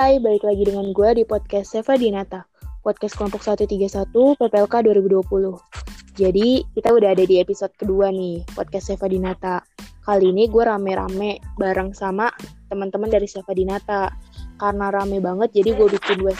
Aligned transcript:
Hai, 0.00 0.16
balik 0.16 0.48
lagi 0.48 0.64
dengan 0.64 0.96
gue 0.96 1.12
di 1.12 1.28
podcast 1.28 1.76
Seva 1.76 1.92
Dinata, 1.92 2.48
podcast 2.80 3.20
kelompok 3.20 3.44
131 3.44 4.08
PPLK 4.40 4.88
2020. 4.96 5.28
Jadi, 6.16 6.64
kita 6.72 6.96
udah 6.96 7.12
ada 7.12 7.20
di 7.20 7.36
episode 7.36 7.68
kedua 7.76 8.08
nih, 8.08 8.40
podcast 8.56 8.88
Seva 8.88 9.12
Dinata. 9.12 9.60
Kali 10.00 10.32
ini 10.32 10.48
gue 10.48 10.64
rame-rame 10.64 11.44
bareng 11.60 11.92
sama 11.92 12.32
teman-teman 12.72 13.12
dari 13.12 13.28
Seva 13.28 13.52
Dinata. 13.52 14.08
Karena 14.56 14.88
rame 14.88 15.20
banget, 15.20 15.52
jadi 15.60 15.76
gue 15.76 15.92
bikin 15.92 16.24
dua. 16.24 16.32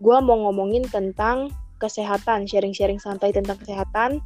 Gue 0.00 0.16
mau 0.24 0.48
ngomongin 0.48 0.88
tentang 0.88 1.52
kesehatan, 1.76 2.48
sharing-sharing 2.48 3.04
santai 3.04 3.36
tentang 3.36 3.60
kesehatan. 3.60 4.24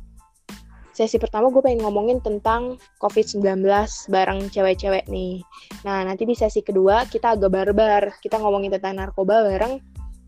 Sesi 0.96 1.20
pertama 1.20 1.52
gue 1.52 1.60
pengen 1.60 1.84
ngomongin 1.84 2.24
tentang 2.24 2.80
COVID-19 3.04 3.60
bareng 4.08 4.48
cewek-cewek 4.48 5.04
nih. 5.12 5.44
Nah, 5.84 6.08
nanti 6.08 6.24
di 6.24 6.32
sesi 6.32 6.64
kedua 6.64 7.04
kita 7.04 7.36
agak 7.36 7.52
barbar. 7.52 8.16
Kita 8.24 8.40
ngomongin 8.40 8.72
tentang 8.72 9.04
narkoba 9.04 9.44
bareng 9.44 9.76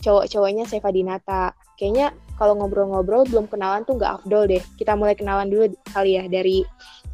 cowok-cowoknya 0.05 0.69
Seva 0.69 0.92
Dinata. 0.92 1.56
Kayaknya 1.80 2.12
kalau 2.37 2.61
ngobrol-ngobrol 2.61 3.25
belum 3.33 3.48
kenalan 3.48 3.89
tuh 3.89 3.97
nggak 3.97 4.20
afdol 4.20 4.45
deh. 4.45 4.61
Kita 4.77 4.92
mulai 4.92 5.16
kenalan 5.16 5.48
dulu 5.48 5.73
kali 5.89 6.20
ya 6.20 6.28
dari 6.28 6.61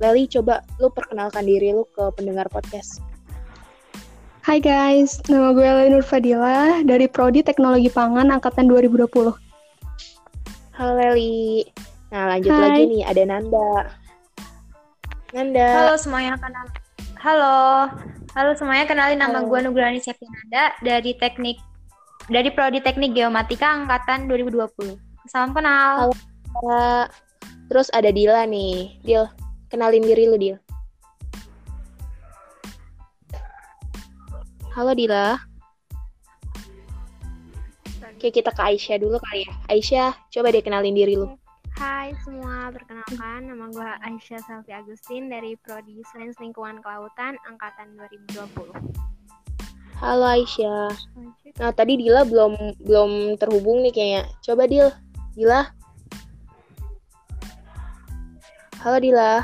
Leli. 0.03 0.27
Coba 0.27 0.67
lu 0.83 0.91
perkenalkan 0.91 1.47
diri 1.47 1.71
lu 1.71 1.87
ke 1.95 2.11
pendengar 2.19 2.51
podcast. 2.51 2.99
Hai 4.43 4.59
guys, 4.59 5.23
nama 5.31 5.55
gue 5.55 5.63
Leli 5.63 5.95
Nur 5.95 6.03
Fadila 6.03 6.83
dari 6.83 7.07
Prodi 7.07 7.47
Teknologi 7.47 7.87
Pangan 7.87 8.35
Angkatan 8.35 8.67
2020. 8.67 9.31
Halo 10.75 10.93
Leli. 10.99 11.63
Nah, 12.15 12.31
lanjut 12.31 12.55
Hai. 12.55 12.63
lagi 12.63 12.83
nih, 12.95 13.03
ada 13.03 13.23
Nanda. 13.27 13.71
Nanda. 15.35 15.67
Halo 15.83 15.95
semuanya 15.99 16.39
kenal. 16.39 16.67
Halo. 17.19 17.59
Halo 18.39 18.51
semuanya 18.55 18.87
kenalin 18.87 19.19
nama 19.19 19.43
Halo. 19.43 19.51
gue 19.51 19.59
Nugrani 19.67 19.99
Septinanda 19.99 20.79
dari 20.79 21.19
Teknik 21.19 21.59
dari 22.31 22.55
Prodi 22.55 22.79
Teknik 22.79 23.19
Geomatika 23.19 23.67
angkatan 23.67 24.31
2020. 24.31 24.95
Salam 25.27 25.51
kenal. 25.59 26.15
Halo. 26.55 27.11
Terus 27.67 27.91
ada 27.91 28.15
Dila 28.15 28.47
nih. 28.47 28.95
Dil, 29.03 29.27
kenalin 29.67 30.07
diri 30.07 30.31
lu, 30.31 30.39
Dil. 30.39 30.57
Halo 34.71 34.95
Dila. 34.95 35.35
Oke, 38.07 38.31
kita 38.31 38.55
ke 38.55 38.63
Aisyah 38.63 39.03
dulu 39.03 39.19
kali 39.19 39.43
ya. 39.43 39.53
Aisyah, 39.67 40.11
coba 40.31 40.55
deh 40.55 40.63
kenalin 40.63 40.95
diri 40.95 41.19
lu. 41.19 41.35
Hai 41.75 42.15
semua, 42.23 42.71
perkenalkan 42.71 43.51
nama 43.51 43.67
gue 43.67 43.91
Aisyah 44.07 44.39
Salvi 44.47 44.71
Agustin 44.71 45.27
dari 45.27 45.59
Prodi 45.59 46.07
Sains 46.07 46.39
Lingkungan 46.39 46.79
Kelautan 46.79 47.35
Angkatan 47.51 47.99
2020. 48.31 48.71
Halo 49.99 50.23
Aisyah. 50.23 50.95
Nah, 51.59 51.75
tadi 51.75 51.99
Dila 51.99 52.23
belum 52.23 52.79
belum 52.79 53.11
terhubung 53.43 53.83
nih 53.83 53.91
kayaknya. 53.91 54.23
Coba 54.47 54.71
Dil. 54.71 54.87
Dila. 55.35 55.67
Halo 58.79 58.99
Dila. 59.03 59.43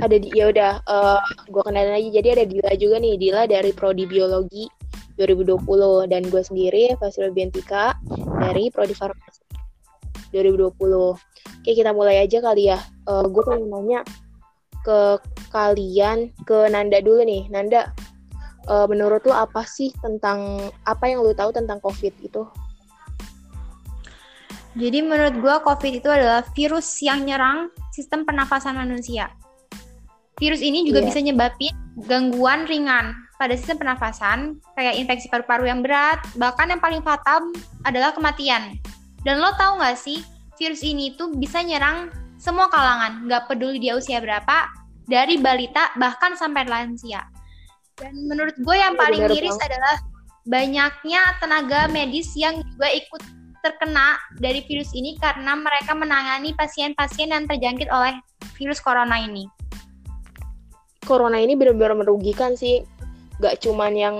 Ada 0.00 0.16
di 0.16 0.28
ya 0.32 0.48
udah 0.48 0.72
eh 0.80 1.20
gue 1.48 1.62
kenalin 1.62 1.92
lagi. 1.96 2.08
Jadi 2.12 2.28
ada 2.32 2.44
Dila 2.48 2.72
juga 2.76 2.96
nih. 3.00 3.14
Dila 3.20 3.42
dari 3.44 3.70
prodi 3.72 4.04
biologi 4.08 4.64
2020 5.20 6.08
dan 6.08 6.22
gue 6.32 6.42
sendiri 6.42 6.96
Fasil 6.96 7.28
Biantika 7.36 7.92
dari 8.40 8.72
prodi 8.72 8.96
farmasi 8.96 9.44
2020. 10.32 10.72
Oke, 11.60 11.70
kita 11.76 11.92
mulai 11.92 12.24
aja 12.24 12.40
kali 12.40 12.72
ya. 12.72 12.80
Eh 13.04 13.24
gue 13.28 13.42
pengen 13.44 13.68
nanya 13.68 14.00
ke 14.80 15.20
kalian, 15.52 16.32
ke 16.48 16.72
Nanda 16.72 17.04
dulu 17.04 17.20
nih. 17.20 17.52
Nanda, 17.52 17.92
eh, 18.64 18.86
menurut 18.88 19.20
lu 19.28 19.34
apa 19.36 19.66
sih 19.68 19.92
tentang 20.00 20.72
apa 20.88 21.04
yang 21.04 21.20
lu 21.20 21.36
tahu 21.36 21.52
tentang 21.52 21.82
COVID 21.84 22.14
itu? 22.24 22.42
Jadi 24.78 25.02
menurut 25.02 25.34
gue 25.42 25.54
COVID 25.66 25.92
itu 25.98 26.06
adalah 26.06 26.46
virus 26.54 26.86
yang 27.02 27.26
nyerang 27.26 27.74
sistem 27.90 28.22
pernafasan 28.22 28.78
manusia. 28.78 29.26
Virus 30.40 30.64
ini 30.64 30.88
juga 30.88 31.04
Iya. 31.04 31.06
bisa 31.12 31.20
nyebabin 31.20 31.74
gangguan 32.08 32.64
ringan 32.64 33.12
pada 33.36 33.52
sistem 33.56 33.76
pernafasan, 33.84 34.38
kayak 34.72 34.96
infeksi 34.96 35.28
paru-paru 35.28 35.68
yang 35.68 35.84
berat, 35.84 36.20
bahkan 36.36 36.68
yang 36.68 36.80
paling 36.80 37.04
fatal 37.04 37.52
adalah 37.84 38.12
kematian. 38.16 38.76
Dan 39.20 39.40
lo 39.40 39.52
tahu 39.56 39.80
nggak 39.80 39.96
sih, 40.00 40.24
virus 40.56 40.80
ini 40.80 41.12
tuh 41.16 41.32
bisa 41.36 41.60
nyerang 41.60 42.08
semua 42.40 42.72
kalangan, 42.72 43.28
nggak 43.28 43.52
peduli 43.52 43.80
dia 43.80 43.96
usia 43.96 44.20
berapa, 44.20 44.68
dari 45.04 45.36
balita 45.36 45.92
bahkan 46.00 46.36
sampai 46.36 46.64
lansia. 46.68 47.20
Dan 48.00 48.16
menurut 48.28 48.56
gue 48.56 48.76
yang 48.76 48.96
Iya, 48.96 49.00
paling 49.04 49.22
miris 49.28 49.56
banget. 49.56 49.68
adalah 49.72 49.96
banyaknya 50.48 51.20
tenaga 51.36 51.80
medis 51.92 52.32
yang 52.32 52.56
juga 52.64 52.88
ikut 52.88 53.22
terkena 53.60 54.16
dari 54.40 54.64
virus 54.64 54.88
ini 54.96 55.20
karena 55.20 55.52
mereka 55.52 55.92
menangani 55.92 56.56
pasien-pasien 56.56 57.28
yang 57.28 57.44
terjangkit 57.44 57.92
oleh 57.92 58.16
virus 58.56 58.80
corona 58.80 59.20
ini. 59.20 59.44
Corona 61.04 61.40
ini 61.40 61.56
benar-benar 61.56 61.96
merugikan 61.96 62.54
sih. 62.54 62.84
Gak 63.40 63.64
cuman 63.64 63.96
yang 63.96 64.16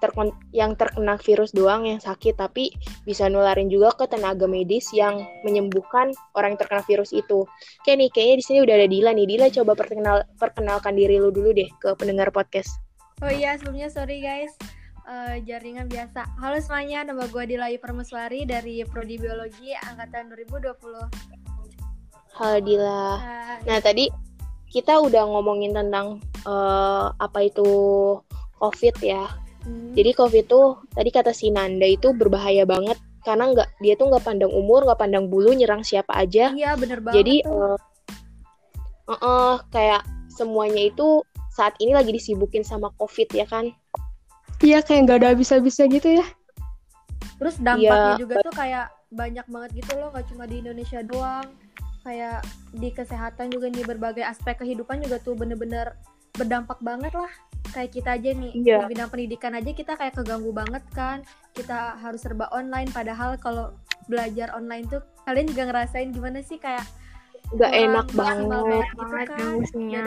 terkon 0.00 0.32
yang 0.48 0.72
terkena 0.80 1.20
virus 1.20 1.52
doang 1.52 1.84
yang 1.84 2.00
sakit, 2.00 2.40
tapi 2.40 2.72
bisa 3.04 3.28
nularin 3.28 3.68
juga 3.68 3.92
ke 3.92 4.08
tenaga 4.08 4.48
medis 4.48 4.88
yang 4.96 5.20
menyembuhkan 5.44 6.16
orang 6.32 6.56
yang 6.56 6.60
terkena 6.64 6.82
virus 6.88 7.12
itu. 7.12 7.44
Oke 7.84 7.92
nih, 7.92 8.08
kayaknya 8.08 8.36
di 8.40 8.44
sini 8.48 8.58
udah 8.64 8.74
ada 8.80 8.88
Dila 8.88 9.10
nih. 9.12 9.28
Dila 9.28 9.46
coba 9.52 9.72
perkenal 9.76 10.24
perkenalkan 10.40 10.96
diri 10.96 11.20
lu 11.20 11.28
dulu 11.28 11.52
deh 11.52 11.68
ke 11.84 11.92
pendengar 12.00 12.32
podcast. 12.32 12.80
Oh 13.20 13.28
iya, 13.28 13.52
sebelumnya 13.60 13.92
sorry 13.92 14.24
guys, 14.24 14.56
Eh, 15.02 15.42
jaringan 15.42 15.90
biasa. 15.90 16.22
Halo 16.38 16.62
semuanya, 16.62 17.02
nama 17.02 17.26
gue 17.26 17.44
Dilai 17.50 17.74
Permeswari 17.74 18.46
dari 18.46 18.86
Prodi 18.86 19.18
Biologi 19.18 19.74
Angkatan 19.74 20.30
2020. 20.30 21.10
Halo 22.38 22.58
Dila. 22.62 23.18
Hai. 23.18 23.66
Nah 23.66 23.78
tadi 23.82 24.06
kita 24.72 24.98
udah 25.04 25.28
ngomongin 25.28 25.76
tentang 25.76 26.18
eh, 26.48 27.06
apa 27.12 27.38
itu 27.44 27.68
COVID 28.56 28.96
ya. 29.04 29.28
Hmm. 29.62 29.94
Jadi 29.94 30.10
COVID 30.16 30.44
tuh 30.48 30.80
tadi 30.90 31.12
kata 31.12 31.30
si 31.30 31.52
Nanda 31.52 31.86
itu 31.86 32.10
berbahaya 32.16 32.66
banget 32.66 32.98
karena 33.22 33.54
nggak 33.54 33.68
dia 33.78 33.94
tuh 33.94 34.10
nggak 34.10 34.24
pandang 34.26 34.50
umur, 34.50 34.82
nggak 34.82 34.98
pandang 34.98 35.30
bulu, 35.30 35.54
nyerang 35.54 35.86
siapa 35.86 36.16
aja. 36.16 36.50
Iya 36.50 36.74
bener 36.74 36.98
banget 36.98 37.22
Jadi 37.22 37.34
tuh. 37.46 37.78
eh, 39.06 39.12
eh, 39.12 39.20
eh, 39.20 39.54
kayak 39.70 40.02
semuanya 40.32 40.82
itu 40.88 41.22
saat 41.52 41.76
ini 41.78 41.92
lagi 41.92 42.10
disibukin 42.10 42.64
sama 42.64 42.90
COVID 42.96 43.28
ya 43.36 43.46
kan? 43.46 43.70
Iya 44.64 44.80
kayak 44.82 45.00
nggak 45.06 45.18
ada 45.22 45.28
habis-habisnya 45.36 45.86
gitu 45.92 46.18
ya. 46.18 46.26
Terus 47.38 47.58
dampaknya 47.58 48.14
iya. 48.14 48.18
juga 48.18 48.34
tuh 48.40 48.54
kayak 48.54 48.86
banyak 49.12 49.46
banget 49.50 49.70
gitu 49.84 49.92
loh, 50.00 50.08
gak 50.14 50.26
cuma 50.32 50.48
di 50.48 50.64
Indonesia 50.64 51.02
doang. 51.04 51.46
Kayak 52.02 52.42
di 52.72 52.90
kesehatan 52.90 53.48
juga 53.48 53.66
nih 53.68 53.84
berbagai 53.84 54.22
aspek 54.22 54.58
kehidupan 54.58 55.00
juga 55.00 55.18
tuh 55.18 55.34
bener-bener 55.34 55.94
berdampak 56.32 56.80
banget 56.80 57.12
lah. 57.12 57.30
Kayak 57.70 57.90
kita 57.92 58.10
aja 58.12 58.30
nih, 58.32 58.52
Iya. 58.54 58.78
di 58.82 58.90
bidang 58.90 59.08
pendidikan 59.08 59.52
aja 59.54 59.70
kita 59.70 59.94
kayak 59.94 60.14
keganggu 60.14 60.50
banget 60.50 60.82
kan. 60.90 61.22
Kita 61.52 61.94
harus 61.96 62.20
serba 62.20 62.50
online, 62.50 62.90
padahal 62.90 63.38
kalau 63.38 63.70
belajar 64.04 64.50
online 64.50 64.88
tuh 64.88 64.98
kalian 65.22 65.46
juga 65.46 65.62
ngerasain 65.64 66.10
gimana 66.10 66.42
sih 66.42 66.58
kayak 66.58 66.82
Nggak 67.52 67.72
enak 67.76 68.06
maksimal 68.16 68.64
banget. 68.64 68.86
gitu 68.88 69.04
kan. 69.28 69.52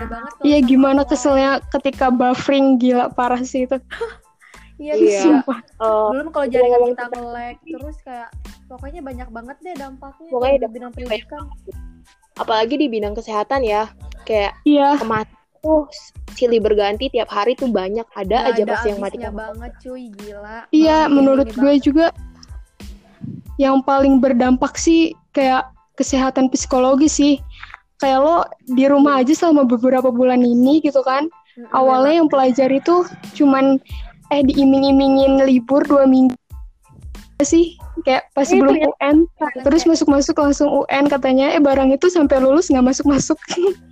Banget 0.09 0.31
Iya 0.41 0.59
gimana 0.61 1.01
keselnya 1.05 1.51
ketika 1.69 2.09
buffering 2.09 2.75
gila 2.75 3.07
parah 3.07 3.39
sih 3.39 3.63
itu. 3.63 3.77
Iya, 4.75 4.93
Iya. 4.93 5.21
Sumpah. 5.23 5.59
Eh, 5.63 6.07
belum 6.11 6.27
kalau 6.29 6.47
jaringan 6.47 6.79
ngomong 6.79 6.91
kita 6.93 7.05
nge-lag 7.09 7.55
terus 7.63 7.97
kayak 8.03 8.29
pokoknya 8.67 9.01
banyak 9.01 9.29
banget 9.29 9.57
deh 9.61 9.75
dampaknya 9.75 10.29
Pokoknya 10.29 10.57
di 10.57 10.67
bidang 10.69 10.91
pendidikan 10.91 11.43
apalagi 12.35 12.75
di 12.75 12.87
bidang 12.91 13.15
kesehatan 13.15 13.63
ya, 13.63 13.87
kayak 14.27 14.51
Iya. 14.67 14.99
kematian 14.99 15.39
tuh 15.63 15.87
silih 16.35 16.59
berganti 16.59 17.07
tiap 17.07 17.31
hari 17.31 17.55
tuh 17.55 17.71
banyak 17.71 18.03
ada 18.11 18.27
Nggak 18.43 18.51
aja 18.51 18.61
ada 18.61 18.71
pasti 18.75 18.87
yang 18.91 18.99
mati 18.99 19.17
banget 19.17 19.71
cuy 19.79 20.03
gila 20.11 20.57
Iya 20.69 20.97
menurut 21.07 21.47
gue 21.49 21.63
banget. 21.63 21.81
juga 21.81 22.05
yang 23.55 23.79
paling 23.81 24.19
berdampak 24.19 24.75
sih 24.75 25.15
kayak 25.31 25.71
kesehatan 25.95 26.51
psikologi 26.51 27.07
sih. 27.07 27.33
Kayak 27.95 28.19
lo 28.19 28.37
di 28.67 28.83
rumah 28.83 29.23
aja 29.23 29.31
selama 29.31 29.63
beberapa 29.63 30.11
bulan 30.11 30.43
ini 30.43 30.83
gitu 30.83 30.99
kan. 31.01 31.31
Awalnya 31.71 32.19
yang 32.19 32.27
pelajar 32.27 32.67
itu 32.67 33.07
cuman 33.33 33.79
eh 34.33 34.41
diiming-imingin 34.41 35.45
libur 35.45 35.85
dua 35.85 36.09
minggu. 36.09 36.33
Sih? 37.43 37.75
Kayak 38.07 38.31
pas 38.31 38.47
Itu 38.47 38.57
sebelum 38.57 38.75
ya. 38.79 38.87
UN 38.95 39.17
terus 39.67 39.83
masuk-masuk 39.83 40.35
langsung 40.39 40.71
UN 40.71 41.11
katanya 41.11 41.51
eh 41.51 41.61
barang 41.61 41.91
itu 41.91 42.07
sampai 42.07 42.39
lulus 42.39 42.71
nggak 42.71 42.95
masuk-masuk. 42.95 43.35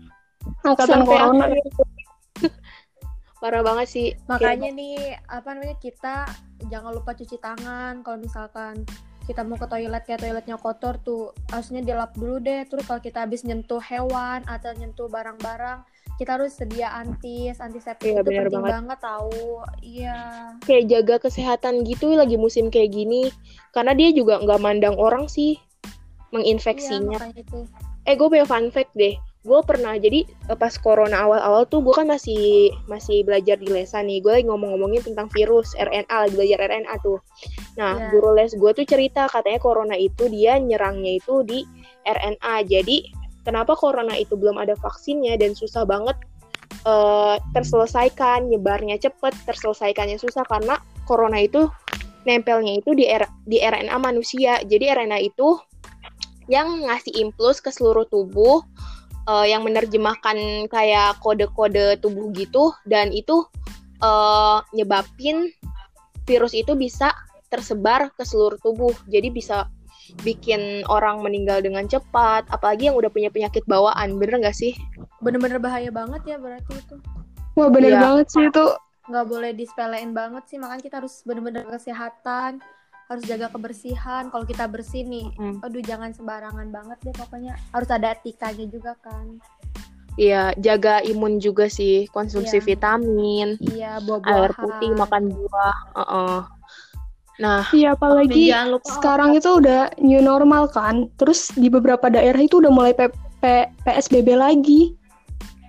Angkatan 0.68 1.04
Sampai 1.04 1.08
corona. 1.08 1.46
parah 3.44 3.60
banget 3.60 3.88
sih. 3.92 4.08
Makanya 4.32 4.72
nih 4.72 5.20
apa 5.28 5.52
namanya 5.52 5.76
kita 5.84 6.24
jangan 6.72 6.96
lupa 6.96 7.12
cuci 7.12 7.36
tangan. 7.44 8.00
Kalau 8.00 8.24
misalkan 8.24 8.88
kita 9.28 9.44
mau 9.44 9.60
ke 9.60 9.68
toilet 9.68 10.04
kayak 10.08 10.24
toiletnya 10.24 10.56
kotor 10.56 10.96
tuh 11.04 11.36
harusnya 11.52 11.84
dilap 11.84 12.16
dulu 12.16 12.40
deh. 12.40 12.64
Terus 12.68 12.88
kalau 12.88 13.04
kita 13.04 13.28
habis 13.28 13.44
nyentuh 13.44 13.84
hewan 13.84 14.48
atau 14.48 14.72
nyentuh 14.72 15.12
barang-barang 15.12 15.84
kita 16.24 16.40
harus 16.40 16.56
sedia 16.56 16.88
antis 16.96 17.60
antiseptik 17.60 18.16
Iya, 18.16 18.24
itu 18.24 18.32
penting 18.32 18.64
banget. 18.64 18.72
banget 18.80 19.00
tahu 19.04 19.44
iya. 19.84 20.18
Kayak 20.64 20.84
jaga 20.88 21.16
kesehatan 21.28 21.84
gitu 21.84 22.16
lagi 22.16 22.40
musim 22.40 22.72
kayak 22.72 22.96
gini. 22.96 23.28
Karena 23.76 23.92
dia 23.92 24.16
juga 24.16 24.40
nggak 24.40 24.62
mandang 24.64 24.96
orang 24.96 25.28
sih 25.28 25.60
iya 25.60 25.72
menginfeksinya 26.34 27.14
makanya 27.14 27.46
itu 27.46 27.60
eh 28.04 28.18
gue 28.18 28.28
punya 28.28 28.44
fun 28.44 28.68
fact 28.74 28.90
deh. 28.98 29.14
Gue 29.44 29.60
pernah 29.64 29.94
jadi 30.00 30.24
eh, 30.26 30.58
pas 30.58 30.72
corona 30.80 31.24
awal-awal 31.24 31.68
tuh 31.68 31.84
gue 31.84 31.94
kan 31.94 32.08
masih 32.08 32.72
masih 32.88 33.22
belajar 33.24 33.56
di 33.60 33.70
lesan 33.70 34.08
nih. 34.10 34.20
Gue 34.20 34.32
lagi 34.42 34.46
ngomong-ngomongin 34.50 35.04
tentang 35.08 35.30
virus 35.30 35.72
RNA 35.78 36.10
lagi 36.10 36.34
belajar 36.34 36.60
RNA 36.68 36.96
tuh. 37.00 37.20
Nah 37.78 37.94
Iya. 38.00 38.08
guru 38.12 38.30
les 38.34 38.52
gue 38.56 38.72
tuh 38.74 38.84
cerita 38.84 39.30
katanya 39.30 39.60
corona 39.62 39.96
itu 39.96 40.26
dia 40.28 40.58
nyerangnya 40.58 41.22
itu 41.22 41.44
di 41.46 41.64
RNA 42.04 42.54
jadi 42.66 42.98
kenapa 43.44 43.76
corona 43.78 44.16
itu 44.16 44.36
belum 44.40 44.60
ada 44.60 44.74
vaksinnya 44.80 45.36
dan 45.40 45.54
susah 45.54 45.84
banget 45.84 46.16
eh, 46.88 47.36
terselesaikan 47.56 48.50
nyebarnya 48.50 49.00
cepet 49.00 49.36
terselesaikannya 49.48 50.18
susah 50.20 50.44
karena 50.48 50.80
corona 51.04 51.40
itu 51.44 51.68
nempelnya 52.24 52.80
itu 52.80 52.96
di 52.96 53.06
R- 53.08 53.32
di 53.44 53.60
RNA 53.60 53.96
manusia. 54.00 54.64
Jadi 54.64 54.88
RNA 54.88 55.20
itu 55.24 55.60
yang 56.52 56.88
ngasih 56.88 57.24
impuls 57.24 57.64
ke 57.64 57.72
seluruh 57.72 58.08
tubuh 58.08 58.64
eh, 59.28 59.46
yang 59.52 59.64
menerjemahkan 59.68 60.68
kayak 60.72 61.20
kode-kode 61.20 62.00
tubuh 62.00 62.32
gitu 62.36 62.72
dan 62.88 63.12
itu 63.12 63.44
eh, 64.00 64.60
nyebabin 64.76 65.52
virus 66.24 66.56
itu 66.56 66.76
bisa 66.80 67.12
tersebar 67.52 68.10
ke 68.16 68.24
seluruh 68.24 68.58
tubuh. 68.64 68.96
Jadi 69.12 69.30
bisa 69.30 69.68
bikin 70.22 70.62
orang 70.86 71.20
meninggal 71.20 71.60
dengan 71.60 71.84
cepat 71.84 72.46
apalagi 72.48 72.88
yang 72.88 72.96
udah 72.96 73.10
punya 73.10 73.28
penyakit 73.28 73.66
bawaan 73.66 74.16
bener 74.16 74.38
nggak 74.38 74.54
sih 74.54 74.78
bener-bener 75.20 75.58
bahaya 75.58 75.90
banget 75.90 76.22
ya 76.28 76.38
berarti 76.38 76.74
itu 76.76 76.96
Wah 77.54 77.70
bener 77.70 77.92
Iya. 77.92 78.02
banget 78.02 78.26
sih 78.30 78.44
itu. 78.44 78.66
nggak 79.04 79.26
boleh 79.26 79.52
disepelein 79.52 80.12
banget 80.12 80.44
sih 80.46 80.56
makanya 80.56 80.80
kita 80.82 80.96
harus 80.98 81.22
bener-bener 81.22 81.66
kesehatan 81.66 82.64
harus 83.04 83.24
jaga 83.24 83.48
kebersihan 83.48 84.32
kalau 84.32 84.42
kita 84.44 84.64
bersih 84.66 85.04
nih 85.04 85.28
Mm. 85.36 85.60
aduh 85.60 85.82
jangan 85.82 86.10
sembarangan 86.10 86.70
banget 86.70 86.98
deh 87.02 87.12
pokoknya 87.14 87.54
harus 87.70 87.90
ada 87.90 88.14
etikanya 88.14 88.64
juga 88.66 88.96
kan 88.98 89.42
Iya 90.14 90.54
jaga 90.56 91.02
imun 91.02 91.38
juga 91.38 91.66
sih 91.68 92.06
konsumsi 92.08 92.58
Iya. 92.58 92.66
vitamin 92.66 93.58
iya 93.66 93.98
air 93.98 94.04
buah-buahan 94.04 94.54
putih 94.56 94.90
makan 94.94 95.24
buah 95.28 95.76
Heeh. 95.96 96.38
Nah 97.42 97.66
Iya 97.74 97.98
apalagi 97.98 98.54
sekarang 98.86 99.34
itu 99.34 99.50
udah 99.58 99.90
new 99.98 100.22
normal 100.22 100.70
kan. 100.70 101.10
Terus 101.18 101.50
di 101.58 101.66
beberapa 101.70 102.06
daerah 102.10 102.38
itu 102.38 102.62
udah 102.62 102.70
mulai 102.70 102.94
P- 102.94 103.10
P- 103.42 103.70
PSBB 103.82 104.38
lagi. 104.38 104.94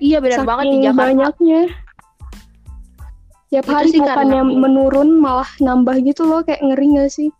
iya 0.02 0.18
benar 0.20 0.44
banget 0.44 0.64
di 0.64 0.68
Saking 0.68 0.84
Jakarta 0.84 1.00
banyaknya. 1.08 1.62
Tiap 3.54 3.64
Itu 3.64 3.72
hari 3.72 3.88
sih 3.94 4.00
bukannya 4.02 4.40
karena- 4.42 4.58
menurun 4.66 5.08
malah 5.22 5.50
nambah 5.62 5.96
gitu 6.02 6.26
loh 6.26 6.42
kayak 6.42 6.60
ngeri 6.60 6.86
gak 6.98 7.10
sih? 7.14 7.30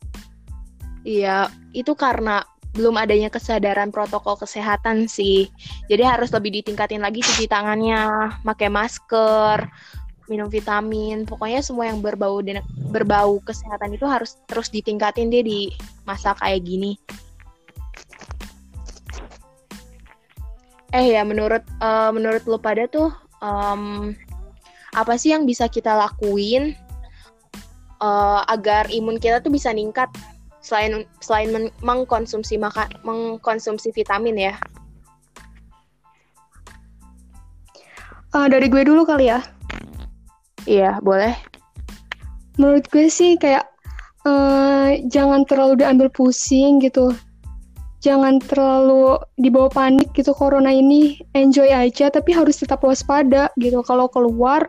Iya, 1.04 1.50
itu 1.74 1.92
karena 1.98 2.46
belum 2.74 2.94
adanya 2.98 3.30
kesadaran 3.30 3.90
protokol 3.90 4.38
kesehatan 4.38 5.06
sih. 5.10 5.50
Jadi 5.90 6.02
harus 6.06 6.30
lebih 6.30 6.62
ditingkatin 6.62 7.02
lagi 7.02 7.22
cuci 7.22 7.46
tangannya, 7.50 8.34
pakai 8.42 8.70
masker, 8.70 9.68
minum 10.30 10.48
vitamin. 10.48 11.24
Pokoknya 11.28 11.60
semua 11.60 11.88
yang 11.88 12.00
berbau 12.00 12.40
berbau 12.92 13.40
kesehatan 13.42 13.96
itu 13.96 14.06
harus 14.08 14.40
terus 14.48 14.68
ditingkatin 14.70 15.28
deh 15.32 15.44
di 15.44 15.60
masa 16.08 16.32
kayak 16.38 16.64
gini. 16.64 16.96
Eh 20.94 21.10
ya, 21.10 21.26
menurut 21.26 21.66
eh, 21.66 22.10
menurut 22.14 22.42
lu 22.46 22.58
pada 22.58 22.86
tuh 22.86 23.10
em, 23.42 24.14
apa 24.94 25.18
sih 25.18 25.34
yang 25.34 25.42
bisa 25.42 25.66
kita 25.66 25.90
lakuin 25.90 26.78
eh, 27.98 28.40
agar 28.46 28.88
imun 28.94 29.18
kita 29.18 29.42
tuh 29.42 29.50
bisa 29.50 29.74
ningkat 29.74 30.06
selain 30.64 31.04
selain 31.20 31.52
men- 31.52 31.76
mengkonsumsi 31.84 32.56
maka 32.56 32.88
mengkonsumsi 33.04 33.92
vitamin 33.92 34.48
ya. 34.48 34.54
Ah, 38.34 38.50
dari 38.50 38.66
gue 38.66 38.82
dulu 38.82 39.06
kali 39.06 39.30
ya. 39.30 39.53
Iya, 40.64 41.00
boleh. 41.04 41.36
Menurut 42.56 42.86
gue 42.88 43.10
sih 43.10 43.36
kayak 43.36 43.68
eh, 44.24 44.90
jangan 45.08 45.44
terlalu 45.44 45.84
diambil 45.84 46.08
pusing 46.08 46.80
gitu. 46.80 47.12
Jangan 48.04 48.36
terlalu 48.44 49.16
dibawa 49.40 49.72
panik 49.72 50.12
gitu 50.12 50.36
corona 50.36 50.68
ini. 50.68 51.20
Enjoy 51.32 51.68
aja 51.72 52.12
tapi 52.12 52.36
harus 52.36 52.60
tetap 52.60 52.84
waspada 52.84 53.48
gitu. 53.56 53.80
Kalau 53.84 54.08
keluar 54.12 54.68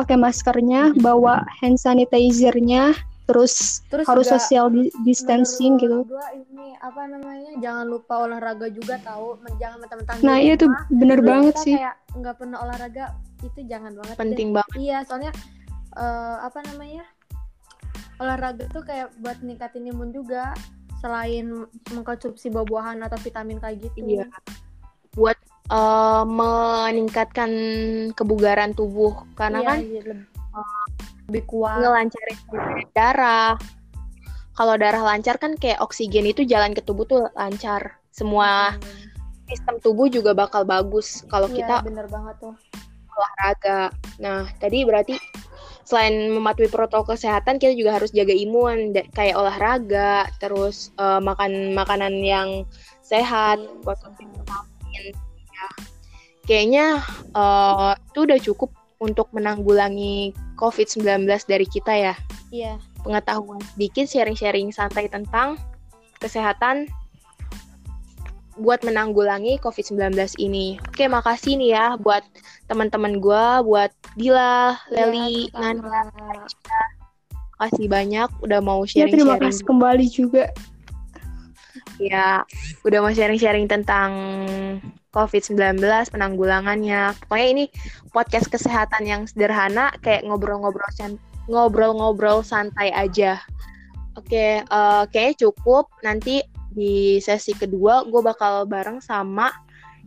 pakai 0.00 0.16
maskernya, 0.16 0.96
bawa 0.96 1.44
hand 1.60 1.76
sanitizer-nya, 1.76 2.96
terus, 3.30 3.54
terus 3.86 4.06
harus 4.10 4.26
juga 4.26 4.34
social 4.36 4.66
di- 4.74 4.94
distancing 5.06 5.78
gitu. 5.78 6.02
gua 6.04 6.26
ini 6.34 6.74
apa 6.82 7.02
namanya 7.06 7.50
jangan 7.62 7.86
lupa 7.86 8.14
olahraga 8.26 8.66
juga 8.74 8.98
tahu 9.06 9.38
jangan 9.62 9.78
mentang-mentang 9.78 10.16
Nah, 10.26 10.36
iya 10.42 10.54
tuh 10.58 10.68
rumah, 10.68 10.84
bener 10.90 11.18
terus 11.22 11.30
banget 11.30 11.54
sih. 11.62 11.74
kayak 11.78 11.94
nggak 12.18 12.34
pernah 12.36 12.58
olahraga 12.66 13.04
itu 13.40 13.60
jangan 13.64 13.92
banget 13.94 14.14
deh. 14.14 14.20
Penting 14.20 14.48
banget. 14.52 14.74
Iya, 14.76 14.98
soalnya 15.06 15.32
eh, 15.96 16.36
apa 16.42 16.58
namanya? 16.66 17.04
Olahraga 18.20 18.68
tuh 18.68 18.84
kayak 18.84 19.16
buat 19.24 19.40
ningkatin 19.40 19.88
imun 19.88 20.12
juga 20.12 20.52
selain 21.00 21.64
mengkonsumsi 21.88 22.52
buah-buahan 22.52 23.00
atau 23.00 23.16
vitamin 23.24 23.56
kayak 23.56 23.80
gitu. 23.80 24.20
Iya. 24.20 24.28
Buat 25.16 25.38
eh, 25.72 26.24
meningkatkan 26.28 27.50
kebugaran 28.12 28.76
tubuh 28.76 29.24
karena 29.38 29.64
Iya, 29.64 29.68
kan 29.70 29.78
iya, 29.80 30.00
lebih, 30.04 30.26
lebih 31.30 31.46
kuat. 31.46 31.78
ngelancarin 31.78 32.38
darah. 32.92 33.54
Kalau 34.58 34.74
darah 34.76 35.00
lancar 35.00 35.38
kan 35.40 35.56
kayak 35.56 35.80
oksigen 35.80 36.26
itu 36.28 36.44
jalan 36.44 36.74
ke 36.74 36.82
tubuh 36.82 37.06
tuh 37.06 37.30
lancar. 37.38 37.96
Semua 38.10 38.74
Hmm. 38.76 39.06
sistem 39.48 39.78
tubuh 39.80 40.10
juga 40.10 40.34
bakal 40.34 40.66
bagus 40.66 41.22
kalau 41.30 41.46
Iya, 41.48 41.56
kita 41.62 41.74
bener 41.86 42.06
banget 42.10 42.36
tuh. 42.42 42.54
olahraga. 43.10 43.90
Nah, 44.22 44.46
tadi 44.62 44.86
berarti 44.86 45.14
selain 45.84 46.30
mematuhi 46.30 46.70
protokol 46.70 47.18
kesehatan, 47.18 47.58
kita 47.58 47.74
juga 47.74 47.98
harus 47.98 48.14
jaga 48.14 48.30
imun, 48.32 48.94
kayak 49.12 49.34
olahraga, 49.36 50.30
terus 50.38 50.94
eh, 50.96 51.20
makan 51.20 51.74
makanan 51.74 52.20
yang 52.22 52.64
sehat, 53.02 53.58
Iya, 53.58 53.82
konsumsi 53.82 54.22
vitamin. 54.24 55.12
Ya. 55.50 55.66
Kayaknya 56.46 56.86
eh, 57.34 57.92
itu 57.98 58.18
udah 58.24 58.38
cukup 58.40 58.70
untuk 59.00 59.32
menanggulangi 59.32 60.36
COVID-19 60.60 61.24
dari 61.48 61.66
kita 61.66 61.92
ya. 61.96 62.14
Iya. 62.52 62.76
Pengetahuan 63.00 63.64
sedikit, 63.72 64.04
sharing-sharing 64.04 64.68
santai 64.76 65.08
tentang 65.08 65.56
kesehatan 66.20 66.84
buat 68.60 68.84
menanggulangi 68.84 69.56
COVID-19 69.64 70.36
ini. 70.36 70.76
Oke, 70.92 71.08
makasih 71.08 71.56
nih 71.56 71.70
ya 71.72 71.86
buat 71.96 72.20
teman-teman 72.68 73.16
gue, 73.24 73.46
buat 73.64 73.88
Dila, 74.20 74.76
Leli, 74.92 75.48
Iya, 75.48 75.80
Nanda. 75.80 76.04
Makasih 77.56 77.88
banyak 77.88 78.28
udah 78.44 78.60
mau 78.60 78.84
Ya 78.84 79.08
terima 79.08 79.40
sharing-sharing. 79.40 79.48
kasih 79.48 79.64
kembali 79.64 80.06
juga. 80.12 80.44
Ya, 81.96 82.44
udah 82.84 83.00
mau 83.00 83.12
sharing-sharing 83.12 83.64
tentang 83.64 84.12
COVID-19, 85.10 85.82
penanggulangannya. 86.14 87.14
Pokoknya 87.26 87.48
ini 87.50 87.64
podcast 88.14 88.46
kesehatan 88.50 89.06
yang 89.06 89.22
sederhana, 89.26 89.90
kayak 90.02 90.26
ngobrol-ngobrol 90.26 90.86
ngobrol-ngobrol 91.50 92.46
santai 92.46 92.94
aja. 92.94 93.42
Oke, 94.14 94.62
eh, 94.62 95.04
kayaknya 95.10 95.50
cukup. 95.50 95.90
Nanti 96.06 96.42
di 96.70 97.18
sesi 97.18 97.50
kedua 97.50 98.06
gue 98.06 98.22
bakal 98.22 98.66
bareng 98.70 99.02
sama 99.02 99.50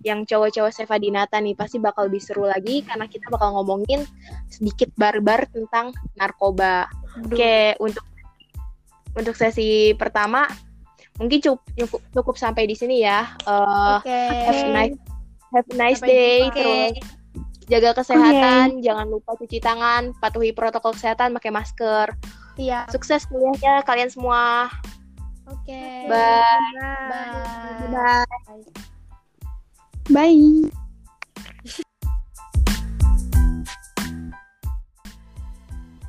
yang 0.04 0.28
cowok-cowok 0.28 0.72
Seva 0.72 1.00
Dinata 1.00 1.40
nih 1.40 1.56
pasti 1.56 1.80
bakal 1.80 2.12
lebih 2.12 2.20
seru 2.20 2.44
lagi 2.44 2.84
karena 2.84 3.08
kita 3.08 3.32
bakal 3.32 3.56
ngomongin 3.56 4.04
sedikit 4.52 4.92
barbar 5.00 5.48
tentang 5.52 5.96
narkoba. 6.20 6.92
Oke, 7.24 7.76
untuk 7.80 8.04
untuk 9.16 9.36
sesi 9.38 9.96
pertama 9.96 10.50
mungkin 11.22 11.40
cukup 11.42 11.62
cukup, 11.78 12.02
cukup 12.14 12.36
sampai 12.38 12.66
di 12.66 12.76
sini 12.78 13.06
ya. 13.06 13.34
Eh, 13.46 13.98
Oke. 14.02 14.22
have 14.50 14.62
a 14.62 14.70
nice 14.74 14.98
have 15.54 15.68
a 15.70 15.76
nice 15.78 16.02
Sampai 16.02 16.10
day 16.10 16.38
jumpa. 16.50 16.56
terus 16.58 16.92
jaga 17.72 17.90
kesehatan, 17.96 18.84
jangan 18.84 19.08
lupa 19.08 19.40
cuci 19.40 19.64
tangan, 19.64 20.12
patuhi 20.20 20.52
protokol 20.52 20.92
kesehatan, 20.92 21.32
pakai 21.32 21.52
masker. 21.54 22.12
Iya. 22.60 22.86
Sukses 22.92 23.26
kuliahnya 23.32 23.82
kalian 23.88 24.12
semua. 24.12 24.70
Oke. 25.48 26.08
Bye. 26.12 26.78
Bye. 27.10 27.88
Bye. 27.92 28.28
Bye. 30.12 30.83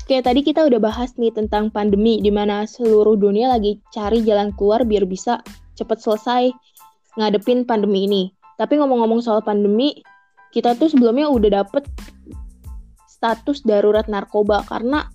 Kayak 0.05 0.29
tadi 0.29 0.41
kita 0.45 0.65
udah 0.69 0.81
bahas 0.81 1.17
nih 1.17 1.33
tentang 1.33 1.73
pandemi 1.73 2.21
di 2.21 2.29
mana 2.29 2.69
seluruh 2.69 3.17
dunia 3.17 3.49
lagi 3.53 3.81
cari 3.93 4.21
jalan 4.21 4.53
keluar 4.57 4.85
biar 4.85 5.09
bisa 5.09 5.41
cepet 5.75 5.99
selesai 6.01 6.53
ngadepin 7.17 7.65
pandemi 7.65 8.05
ini. 8.07 8.23
Tapi 8.55 8.79
ngomong-ngomong 8.79 9.25
soal 9.25 9.43
pandemi, 9.43 9.99
kita 10.55 10.79
tuh 10.79 10.87
sebelumnya 10.87 11.27
udah 11.27 11.65
dapet 11.65 11.83
status 13.11 13.65
darurat 13.65 14.07
narkoba 14.07 14.63
karena 14.69 15.09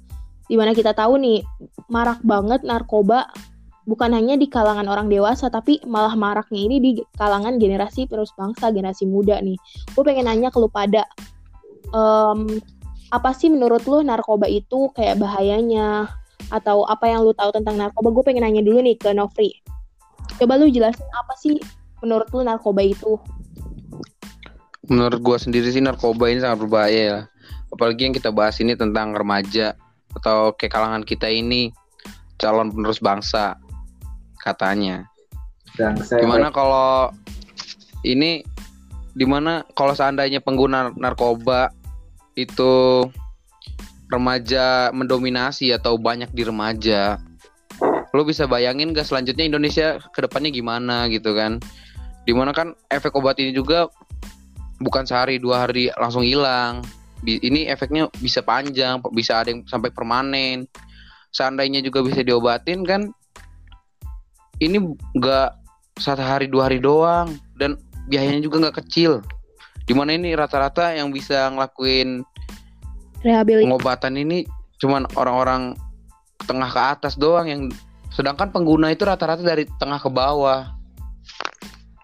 di 0.50 0.58
mana 0.58 0.74
kita 0.74 0.98
tahu 0.98 1.22
nih 1.22 1.46
marak 1.93 2.19
banget 2.25 2.65
narkoba 2.65 3.29
bukan 3.86 4.17
hanya 4.17 4.34
di 4.34 4.50
kalangan 4.50 4.89
orang 4.89 5.05
dewasa 5.08 5.50
tapi 5.53 5.77
malah 5.86 6.17
maraknya 6.17 6.58
ini 6.58 6.77
di 6.81 6.91
kalangan 7.17 7.62
generasi 7.62 8.10
penerus 8.10 8.34
bangsa 8.34 8.74
generasi 8.74 9.05
muda 9.05 9.38
nih 9.46 9.58
gue 9.93 10.03
pengen 10.05 10.25
nanya 10.25 10.50
ke 10.50 10.58
lu 10.58 10.69
pada 10.69 11.05
um, 11.93 12.50
apa 13.09 13.33
sih 13.33 13.49
menurut 13.49 13.85
lu 13.89 14.05
narkoba 14.05 14.45
itu 14.45 14.89
kayak 14.93 15.17
bahayanya? 15.21 16.09
Atau 16.49 16.81
apa 16.85 17.05
yang 17.05 17.21
lu 17.21 17.33
tahu 17.33 17.53
tentang 17.53 17.77
narkoba? 17.77 18.09
Gue 18.09 18.23
pengen 18.25 18.45
nanya 18.45 18.65
dulu 18.65 18.81
nih 18.81 18.97
ke 18.97 19.13
Novri 19.13 19.61
coba 20.39 20.55
lu 20.55 20.71
jelasin 20.71 21.07
apa 21.17 21.33
sih 21.35 21.57
menurut 21.99 22.31
lu 22.31 22.45
narkoba 22.45 22.85
itu? 22.85 23.19
Menurut 24.87 25.19
gua 25.21 25.37
sendiri 25.37 25.69
sih 25.69 25.83
narkoba 25.83 26.29
ini 26.29 26.39
sangat 26.39 26.63
berbahaya 26.65 27.01
ya. 27.01 27.19
Apalagi 27.69 28.09
yang 28.09 28.15
kita 28.15 28.31
bahas 28.33 28.57
ini 28.63 28.73
tentang 28.73 29.13
remaja 29.13 29.77
atau 30.17 30.55
ke 30.55 30.65
kalangan 30.71 31.05
kita 31.05 31.29
ini 31.29 31.69
calon 32.41 32.73
penerus 32.73 32.97
bangsa 33.03 33.59
katanya. 34.41 35.05
Bangsa. 35.77 36.17
Gimana 36.17 36.49
kalau 36.49 37.13
ini 38.01 38.41
di 39.13 39.25
mana 39.27 39.61
kalau 39.77 39.93
seandainya 39.93 40.41
pengguna 40.41 40.95
narkoba 40.97 41.69
itu 42.36 43.05
remaja 44.09 44.89
mendominasi 44.89 45.69
atau 45.74 45.98
banyak 45.98 46.29
di 46.33 46.43
remaja, 46.45 47.21
lo 48.09 48.25
bisa 48.25 48.50
bayangin 48.50 48.91
gak 48.91 49.05
selanjutnya 49.05 49.45
Indonesia 49.45 50.01
ke 50.13 50.19
depannya 50.25 50.50
gimana 50.50 51.05
gitu 51.13 51.38
kan? 51.38 51.62
Di 52.25 52.33
mana 52.33 52.53
kan 52.53 52.74
efek 52.89 53.13
obat 53.13 53.38
ini 53.38 53.53
juga 53.53 53.89
bukan 54.81 55.05
sehari 55.05 55.38
dua 55.38 55.69
hari 55.69 55.93
langsung 55.98 56.25
hilang, 56.25 56.81
ini 57.25 57.67
efeknya 57.67 58.07
bisa 58.24 58.39
panjang, 58.39 59.03
bisa 59.12 59.43
ada 59.43 59.51
yang 59.51 59.67
sampai 59.67 59.91
permanen. 59.91 60.65
Seandainya 61.29 61.86
juga 61.86 62.01
bisa 62.01 62.25
diobatin 62.25 62.81
kan, 62.81 63.13
ini 64.57 64.81
nggak 65.13 65.50
satu 66.00 66.24
hari 66.24 66.50
dua 66.50 66.71
hari 66.71 66.81
doang 66.81 67.38
dan 67.59 67.77
biayanya 68.09 68.41
juga 68.41 68.65
nggak 68.67 68.81
kecil. 68.81 69.21
Di 69.89 69.98
mana 69.98 70.13
ini 70.13 70.38
rata-rata 70.38 70.93
yang 70.93 71.10
bisa 71.10 71.50
ngelakuin 71.50 72.22
rehabilitasi 73.25 73.65
pengobatan 73.65 74.13
ini 74.22 74.46
cuman 74.79 75.10
orang-orang 75.17 75.74
tengah 76.46 76.69
ke 76.69 76.81
atas 76.93 77.17
doang 77.17 77.50
yang 77.50 77.62
sedangkan 78.13 78.53
pengguna 78.53 78.93
itu 78.93 79.03
rata-rata 79.03 79.41
dari 79.41 79.65
tengah 79.81 79.98
ke 79.98 80.10
bawah. 80.13 80.69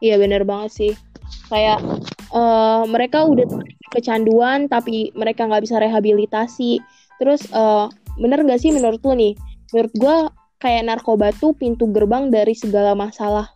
Iya 0.03 0.17
bener 0.17 0.43
banget 0.43 0.71
sih. 0.73 0.93
Kayak 1.47 1.79
eh, 2.33 2.83
mereka 2.89 3.23
udah 3.29 3.47
kecanduan 3.93 4.67
tapi 4.67 5.13
mereka 5.15 5.47
nggak 5.47 5.63
bisa 5.63 5.79
rehabilitasi. 5.79 6.81
Terus 7.21 7.47
eh, 7.53 7.85
bener 8.19 8.43
gak 8.43 8.59
sih 8.59 8.75
menurut 8.75 8.99
lu 9.07 9.15
nih? 9.15 9.33
Menurut 9.71 9.93
gua 9.95 10.15
kayak 10.59 10.87
narkoba 10.87 11.31
tuh 11.37 11.55
pintu 11.55 11.87
gerbang 11.93 12.27
dari 12.27 12.57
segala 12.57 12.91
masalah. 12.91 13.54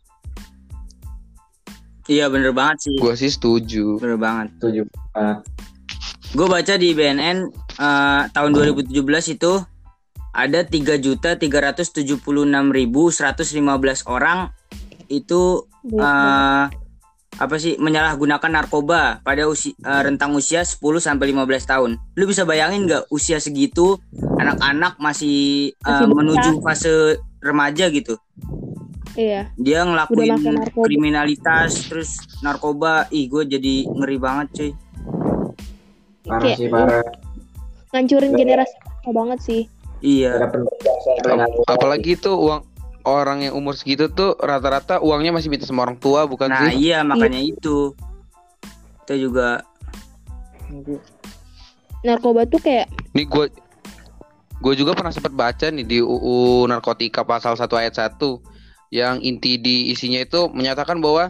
Iya 2.09 2.25
bener 2.27 2.51
banget 2.57 2.89
sih. 2.89 2.97
Gua 2.97 3.13
sih 3.13 3.29
setuju. 3.29 4.01
Bener 4.01 4.17
banget. 4.17 4.49
setuju 4.57 4.81
banget. 5.13 5.45
Gue 6.29 6.45
baca 6.45 6.77
di 6.77 6.93
BNN 6.93 7.49
eh, 7.81 8.21
tahun 8.29 8.51
2017 8.53 8.93
itu 9.33 9.53
ada 10.29 10.61
3.376.115 10.61 12.21
orang 14.05 14.53
itu 15.09 15.65
eh, 15.97 16.65
apa 17.39 17.55
sih 17.55 17.79
menyalahgunakan 17.81 18.51
narkoba 18.51 19.23
pada 19.25 19.49
usi, 19.49 19.73
eh, 19.73 20.01
rentang 20.05 20.37
usia 20.37 20.61
10 20.61 21.01
sampai 21.01 21.33
15 21.33 21.65
tahun. 21.65 21.97
Lu 22.13 22.29
bisa 22.29 22.45
bayangin 22.45 22.85
nggak 22.85 23.09
usia 23.09 23.41
segitu 23.41 23.97
anak-anak 24.37 25.01
masih, 25.01 25.73
eh, 25.73 25.89
Masih 25.89 26.13
menuju 26.13 26.61
fase 26.61 27.17
remaja 27.41 27.89
gitu. 27.89 28.21
Iya. 29.13 29.49
Dia 29.57 29.79
ngelakuin 29.85 30.37
kriminalitas 30.77 31.89
terus 31.89 32.19
narkoba. 32.41 33.09
Ih, 33.09 33.25
gue 33.25 33.43
jadi 33.47 33.89
ngeri 33.89 34.17
banget, 34.17 34.47
cuy. 34.53 34.71
Parah 36.25 36.41
Kayak 36.45 36.57
sih 36.61 36.69
parah. 36.69 37.03
ngancurin 37.89 38.29
Iya. 38.29 38.37
generasi 38.37 38.75
kita 38.77 39.09
banget 39.09 39.39
sih. 39.41 39.61
Iya. 39.99 40.33
Apalagi 41.65 42.13
itu 42.15 42.29
uang 42.29 42.61
orang 43.07 43.49
yang 43.49 43.57
umur 43.57 43.73
segitu 43.73 44.11
tuh 44.13 44.37
rata-rata 44.37 45.01
uangnya 45.01 45.33
masih 45.33 45.49
minta 45.49 45.65
sama 45.65 45.89
orang 45.89 45.97
tua 45.97 46.29
bukan 46.29 46.53
Nah, 46.53 46.69
sih? 46.69 46.85
iya 46.85 47.01
makanya 47.01 47.41
itu. 47.41 47.97
Itu 49.07 49.13
juga 49.17 49.65
Narkoba 52.05 52.45
tuh 52.45 52.61
kayak 52.61 52.87
Nih 53.17 53.25
gue 53.25 53.49
gue 54.59 54.73
juga 54.75 54.91
pernah 54.93 55.09
sempat 55.09 55.31
baca 55.33 55.71
nih 55.71 55.87
di 55.87 55.97
UU 56.03 56.67
narkotika 56.67 57.23
pasal 57.23 57.55
1 57.55 57.65
ayat 57.79 57.95
1 57.95 58.37
yang 58.89 59.21
inti 59.21 59.61
di 59.61 59.93
isinya 59.93 60.21
itu 60.21 60.49
menyatakan 60.49 60.97
bahwa 60.97 61.29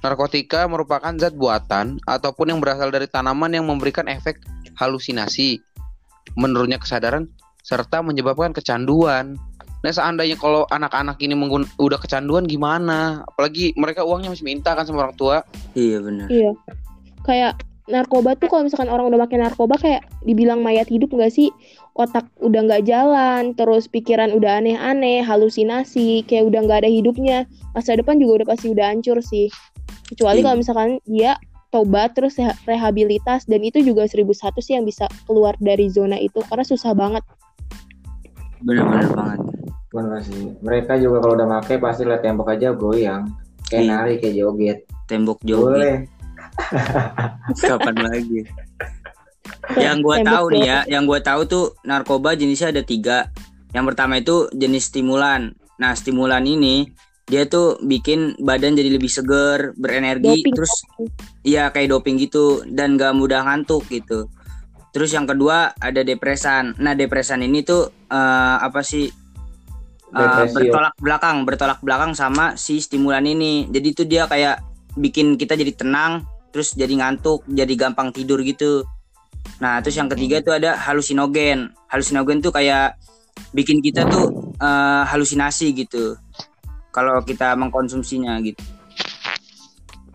narkotika 0.00 0.64
merupakan 0.70 1.12
zat 1.18 1.34
buatan 1.36 1.98
ataupun 2.06 2.54
yang 2.54 2.58
berasal 2.62 2.88
dari 2.88 3.10
tanaman 3.10 3.52
yang 3.52 3.66
memberikan 3.66 4.06
efek 4.06 4.40
halusinasi, 4.78 5.60
menurunnya 6.38 6.80
kesadaran 6.80 7.28
serta 7.60 8.00
menyebabkan 8.00 8.56
kecanduan. 8.56 9.36
Nah 9.80 9.92
seandainya 9.92 10.36
kalau 10.36 10.64
anak-anak 10.68 11.20
ini 11.20 11.32
menggun- 11.36 11.68
udah 11.80 12.00
kecanduan 12.00 12.44
gimana? 12.44 13.24
Apalagi 13.28 13.72
mereka 13.76 14.04
uangnya 14.04 14.32
masih 14.32 14.46
minta 14.48 14.72
kan 14.72 14.84
sama 14.84 15.08
orang 15.08 15.16
tua. 15.16 15.36
iya 15.76 16.00
benar. 16.00 16.28
Iya. 16.28 16.52
Kayak 17.24 17.52
narkoba 17.90 18.38
tuh 18.38 18.46
kalau 18.46 18.64
misalkan 18.64 18.88
orang 18.88 19.10
udah 19.10 19.20
makin 19.26 19.42
narkoba 19.42 19.74
kayak 19.76 20.02
dibilang 20.22 20.62
mayat 20.62 20.86
hidup 20.86 21.10
nggak 21.10 21.30
sih? 21.30 21.50
Otak 21.98 22.30
udah 22.38 22.64
nggak 22.64 22.86
jalan, 22.86 23.52
terus 23.52 23.90
pikiran 23.90 24.30
udah 24.30 24.62
aneh-aneh, 24.62 25.20
halusinasi, 25.20 26.22
kayak 26.24 26.48
udah 26.48 26.60
nggak 26.64 26.86
ada 26.86 26.90
hidupnya. 26.90 27.44
Masa 27.74 27.98
depan 27.98 28.16
juga 28.16 28.42
udah 28.42 28.48
pasti 28.54 28.70
udah 28.70 28.86
hancur 28.88 29.18
sih. 29.20 29.50
Kecuali 30.08 30.40
Iya. 30.40 30.44
kalau 30.46 30.56
misalkan 30.56 30.90
dia 31.04 31.34
tobat 31.70 32.18
terus 32.18 32.34
reha- 32.34 32.58
rehabilitas 32.66 33.46
dan 33.46 33.62
itu 33.62 33.78
juga 33.78 34.02
1001 34.06 34.58
sih 34.58 34.74
yang 34.74 34.82
bisa 34.82 35.06
keluar 35.26 35.54
dari 35.62 35.86
zona 35.86 36.18
itu 36.18 36.42
karena 36.46 36.66
susah 36.66 36.94
banget. 36.94 37.22
Benar-benar 38.62 39.06
banget. 39.14 39.40
Bener 39.90 40.20
sih. 40.22 40.54
Mereka 40.62 40.98
juga 40.98 41.22
kalau 41.22 41.34
udah 41.34 41.48
make 41.48 41.74
pasti 41.78 42.02
lihat 42.06 42.22
tembok 42.22 42.54
aja 42.54 42.74
goyang. 42.74 43.26
Kayak 43.70 43.82
Iya. 43.82 43.90
nari, 43.94 44.14
kayak 44.18 44.34
joget. 44.34 44.78
Tembok 45.06 45.38
joget. 45.42 45.74
Boleh. 45.78 46.19
Kapan 47.68 47.96
lagi? 48.00 48.40
yang 49.78 50.02
gue 50.02 50.16
tahu 50.26 50.46
nih 50.56 50.64
ya, 50.66 50.78
yang 50.90 51.04
gue 51.06 51.20
tahu 51.22 51.46
tuh 51.46 51.64
narkoba 51.86 52.34
jenisnya 52.34 52.74
ada 52.74 52.82
tiga. 52.82 53.30
Yang 53.70 53.84
pertama 53.94 54.18
itu 54.18 54.50
jenis 54.50 54.90
stimulan. 54.90 55.54
Nah 55.78 55.94
stimulan 55.94 56.42
ini 56.42 56.90
dia 57.30 57.46
tuh 57.46 57.78
bikin 57.78 58.34
badan 58.42 58.74
jadi 58.74 58.90
lebih 58.90 59.06
seger, 59.06 59.78
berenergi, 59.78 60.42
Doping. 60.42 60.54
terus 60.58 60.74
Iya 61.46 61.70
kayak 61.70 61.94
doping 61.94 62.20
gitu 62.20 62.66
dan 62.68 62.98
gak 62.98 63.14
mudah 63.14 63.46
ngantuk 63.46 63.86
gitu. 63.88 64.26
Terus 64.90 65.14
yang 65.14 65.30
kedua 65.30 65.70
ada 65.78 66.02
depresan. 66.02 66.74
Nah 66.82 66.98
depresan 66.98 67.46
ini 67.46 67.62
tuh 67.62 67.88
eh, 68.10 68.56
apa 68.58 68.82
sih 68.82 69.06
Depresi, 70.10 70.54
bertolak 70.58 70.94
belakang, 70.98 71.36
bertolak 71.46 71.78
belakang 71.86 72.12
sama 72.18 72.58
si 72.58 72.82
stimulan 72.82 73.22
ini. 73.22 73.70
Jadi 73.70 73.88
tuh 73.94 74.06
dia 74.10 74.26
kayak 74.26 74.58
bikin 74.98 75.38
kita 75.38 75.54
jadi 75.54 75.70
tenang, 75.70 76.26
terus 76.50 76.74
jadi 76.74 76.90
ngantuk, 76.98 77.46
jadi 77.46 77.72
gampang 77.78 78.10
tidur 78.14 78.42
gitu. 78.42 78.86
Nah 79.62 79.80
terus 79.80 79.96
yang 79.96 80.10
ketiga 80.10 80.42
tuh 80.44 80.58
ada 80.58 80.76
halusinogen. 80.76 81.72
Halusinogen 81.88 82.42
tuh 82.44 82.52
kayak 82.52 82.98
bikin 83.56 83.80
kita 83.80 84.06
tuh 84.06 84.54
eh, 84.60 85.02
halusinasi 85.08 85.72
gitu. 85.74 86.18
Kalau 86.90 87.22
kita 87.22 87.54
mengkonsumsinya 87.54 88.36
gitu. 88.42 88.60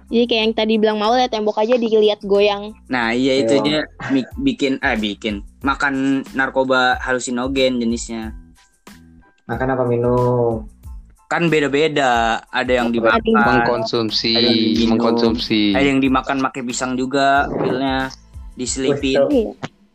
Jadi 0.06 0.25
kayak 0.30 0.42
yang 0.46 0.54
tadi 0.54 0.74
bilang 0.77 1.01
mau 1.01 1.18
lihat 1.18 1.34
tembok 1.34 1.58
aja 1.58 1.82
dilihat 1.82 2.22
goyang. 2.22 2.77
Nah 2.94 3.10
iya 3.10 3.42
itu 3.42 3.58
Iya. 3.58 3.63
dia 3.65 3.80
bikin 4.38 4.77
eh 4.86 4.94
bikin 5.01 5.42
makan 5.65 6.22
narkoba 6.38 7.01
halusinogen 7.01 7.82
jenisnya 7.82 8.38
Makan 9.46 9.77
apa 9.77 9.86
minum? 9.86 10.65
Kan 11.36 11.44
beda-beda 11.46 12.12
ada 12.48 12.72
yang 12.72 12.89
dimakan 12.89 13.20
Mengkonsumsi, 13.27 14.32
ada 14.32 14.48
yang 14.48 14.56
diminum, 14.56 14.89
mengkonsumsi. 14.96 15.62
ada 15.75 15.84
yang 15.86 16.00
dimakan 16.00 16.39
pakai 16.42 16.63
pisang 16.63 16.96
juga 16.96 17.51
pilnya 17.51 18.08
diselipin. 18.56 19.20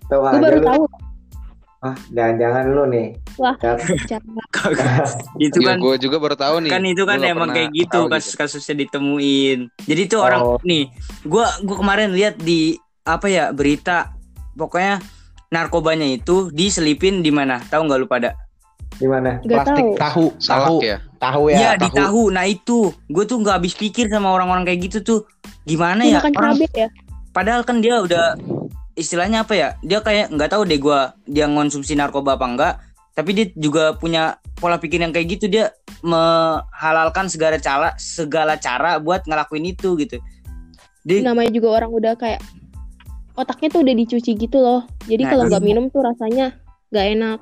Tahu 0.04 0.20
Gue 0.20 0.28
aja 0.28 0.36
baru 0.38 0.58
lu. 0.58 0.66
tahu. 0.66 0.84
Ah, 1.80 1.96
jangan-jangan 2.10 2.64
lu 2.68 2.84
nih. 2.86 3.08
Wah. 3.34 3.56
Itu 5.40 5.58
Ya 5.58 5.66
kan 5.66 5.76
gue 5.80 5.94
juga 5.98 6.16
baru 6.18 6.36
tahu 6.36 6.60
nih. 6.60 6.70
kan 6.70 6.82
itu 6.84 7.02
kan 7.02 7.18
emang 7.18 7.48
kayak 7.48 7.72
gitu 7.72 8.04
tahu 8.04 8.12
kasus-kasusnya 8.12 8.74
ditemuin 8.78 9.58
jadi 9.80 10.02
tuh 10.04 10.20
orang 10.20 10.40
Oh. 10.42 10.58
nih 10.60 10.92
gua 11.24 11.48
gua 11.64 11.76
kemarin 11.78 12.12
lihat 12.12 12.36
di 12.36 12.76
apa 13.00 13.26
ya 13.26 13.48
berita 13.50 14.12
pokoknya 14.52 15.00
narkobanya 15.48 16.04
itu 16.06 16.52
diselipin 16.52 17.24
di 17.24 17.32
mana? 17.32 17.58
Tahu 17.62 17.88
nggak 17.88 17.98
lu 17.98 18.06
pada? 18.06 18.36
Di 19.00 19.08
mana? 19.08 19.40
Gak 19.40 19.64
Plastik 19.64 19.84
tahu. 19.84 19.96
tahu, 19.96 20.24
Salak 20.36 20.68
tahu, 20.68 20.78
ya. 20.84 20.96
tahu 21.16 21.42
Iya 21.48 21.56
ya, 21.56 21.70
di 21.80 21.88
tahu. 21.88 22.22
Nah 22.28 22.44
itu, 22.44 22.78
gue 23.08 23.24
tuh 23.24 23.36
nggak 23.40 23.56
habis 23.56 23.72
pikir 23.72 24.12
sama 24.12 24.28
orang-orang 24.28 24.68
kayak 24.68 24.92
gitu 24.92 24.98
tuh. 25.00 25.20
Gimana 25.64 26.04
Dia 26.04 26.12
ya? 26.12 26.18
makan 26.20 26.32
Orang, 26.36 26.56
ya. 26.76 26.88
padahal 27.32 27.62
kan 27.64 27.80
dia 27.80 27.96
udah 28.04 28.36
istilahnya 29.00 29.48
apa 29.48 29.56
ya? 29.56 29.68
Dia 29.80 30.04
kayak 30.04 30.36
nggak 30.36 30.50
tahu 30.52 30.68
deh 30.68 30.76
gua 30.76 31.16
dia 31.24 31.48
ngonsumsi 31.48 31.96
narkoba 31.96 32.36
apa 32.36 32.46
enggak. 32.46 32.74
Tapi 33.16 33.30
dia 33.32 33.46
juga 33.56 33.96
punya 33.96 34.36
pola 34.60 34.76
pikir 34.76 35.00
yang 35.00 35.12
kayak 35.12 35.40
gitu. 35.40 35.48
Dia 35.48 35.72
menghalalkan 36.04 37.28
segala 37.32 37.56
cara, 37.56 37.96
segala 37.96 38.60
cara 38.60 39.00
buat 39.00 39.24
ngelakuin 39.24 39.64
itu 39.72 39.96
gitu. 39.96 40.20
Dia 41.04 41.24
Namanya 41.24 41.52
juga 41.52 41.68
orang 41.80 41.90
udah 41.92 42.12
kayak 42.16 42.40
otaknya 43.36 43.68
tuh 43.72 43.80
udah 43.84 43.94
dicuci 43.96 44.32
gitu 44.36 44.58
loh. 44.60 44.84
Jadi 45.08 45.22
Nah, 45.24 45.30
kalau 45.32 45.44
iya. 45.44 45.50
nggak 45.52 45.64
minum 45.64 45.84
tuh 45.88 46.02
rasanya 46.04 46.46
nggak 46.92 47.06
enak. 47.16 47.38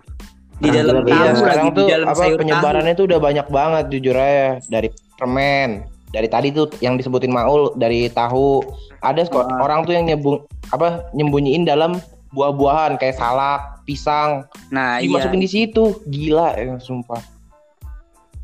Di 0.58 0.68
dalam 0.68 0.94
Iya, 0.96 1.02
tahu 1.02 1.08
Iya, 1.08 1.22
lagi 1.24 1.38
sekarang 1.38 1.64
di 1.64 1.72
tuh 1.72 1.86
dalam 1.86 2.06
apa 2.06 2.16
sayur 2.16 2.30
tahu. 2.30 2.40
penyebarannya 2.40 2.94
tuh 2.94 3.06
udah 3.06 3.20
banyak 3.20 3.46
banget 3.48 3.84
jujur 3.88 4.16
aja 4.16 4.46
dari 4.66 4.88
permen, 5.14 5.70
dari 6.08 6.26
tadi 6.26 6.48
tuh 6.50 6.66
yang 6.78 6.94
disebutin 6.94 7.30
Maul 7.30 7.74
dari 7.74 8.06
tahu. 8.08 8.62
Ada 8.98 9.24
kok 9.24 9.44
Ah. 9.44 9.62
orang 9.62 9.82
tuh 9.82 9.92
yang 9.92 10.04
nyembung 10.04 10.42
apa 10.68 11.06
nyembunyiin 11.12 11.62
dalam 11.62 12.02
buah-buahan 12.28 12.96
kayak 12.96 13.14
salak, 13.14 13.60
pisang, 13.82 14.44
Nah, 14.68 14.98
iya. 14.98 15.06
dimasukin 15.06 15.38
di 15.38 15.48
situ. 15.48 15.96
Gila 16.04 16.52
ya, 16.54 16.76
sumpah. 16.76 17.22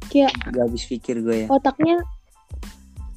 Kayak 0.06 0.32
Gak 0.46 0.62
habis 0.64 0.84
pikir 0.84 1.18
gue 1.18 1.36
ya. 1.40 1.46
otaknya 1.48 1.98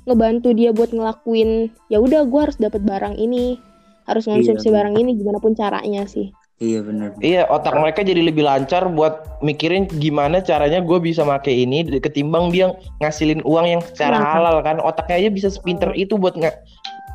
ngebantu 0.04 0.50
dia 0.52 0.72
buat 0.72 0.90
ngelakuin 0.90 1.68
ya 1.88 2.00
udah 2.00 2.24
gue 2.24 2.42
harus 2.42 2.56
dapat 2.56 2.80
barang 2.80 3.16
ini 3.16 3.60
harus 4.04 4.24
ngonsumsi 4.24 4.66
Iya. 4.66 4.74
barang 4.74 4.96
ini 4.96 5.12
gimana 5.14 5.36
pun 5.36 5.52
caranya 5.52 6.08
sih 6.08 6.32
Iya 6.58 6.82
benar. 6.82 7.14
Iya, 7.22 7.46
otak 7.54 7.78
mereka 7.78 8.02
jadi 8.02 8.18
lebih 8.18 8.42
lancar 8.42 8.90
buat 8.90 9.42
mikirin 9.46 9.86
gimana 10.02 10.42
caranya 10.42 10.82
gue 10.82 10.98
bisa 10.98 11.22
make 11.22 11.54
ini 11.54 11.86
ketimbang 12.02 12.50
dia 12.50 12.74
ngasilin 12.98 13.46
uang 13.46 13.66
yang 13.70 13.82
secara 13.86 14.18
Nah. 14.18 14.34
halal 14.34 14.58
kan. 14.66 14.82
Otaknya 14.82 15.22
aja 15.22 15.30
bisa 15.30 15.48
sepinter 15.54 15.94
itu 15.94 16.18
buat 16.18 16.34
nggak 16.34 16.58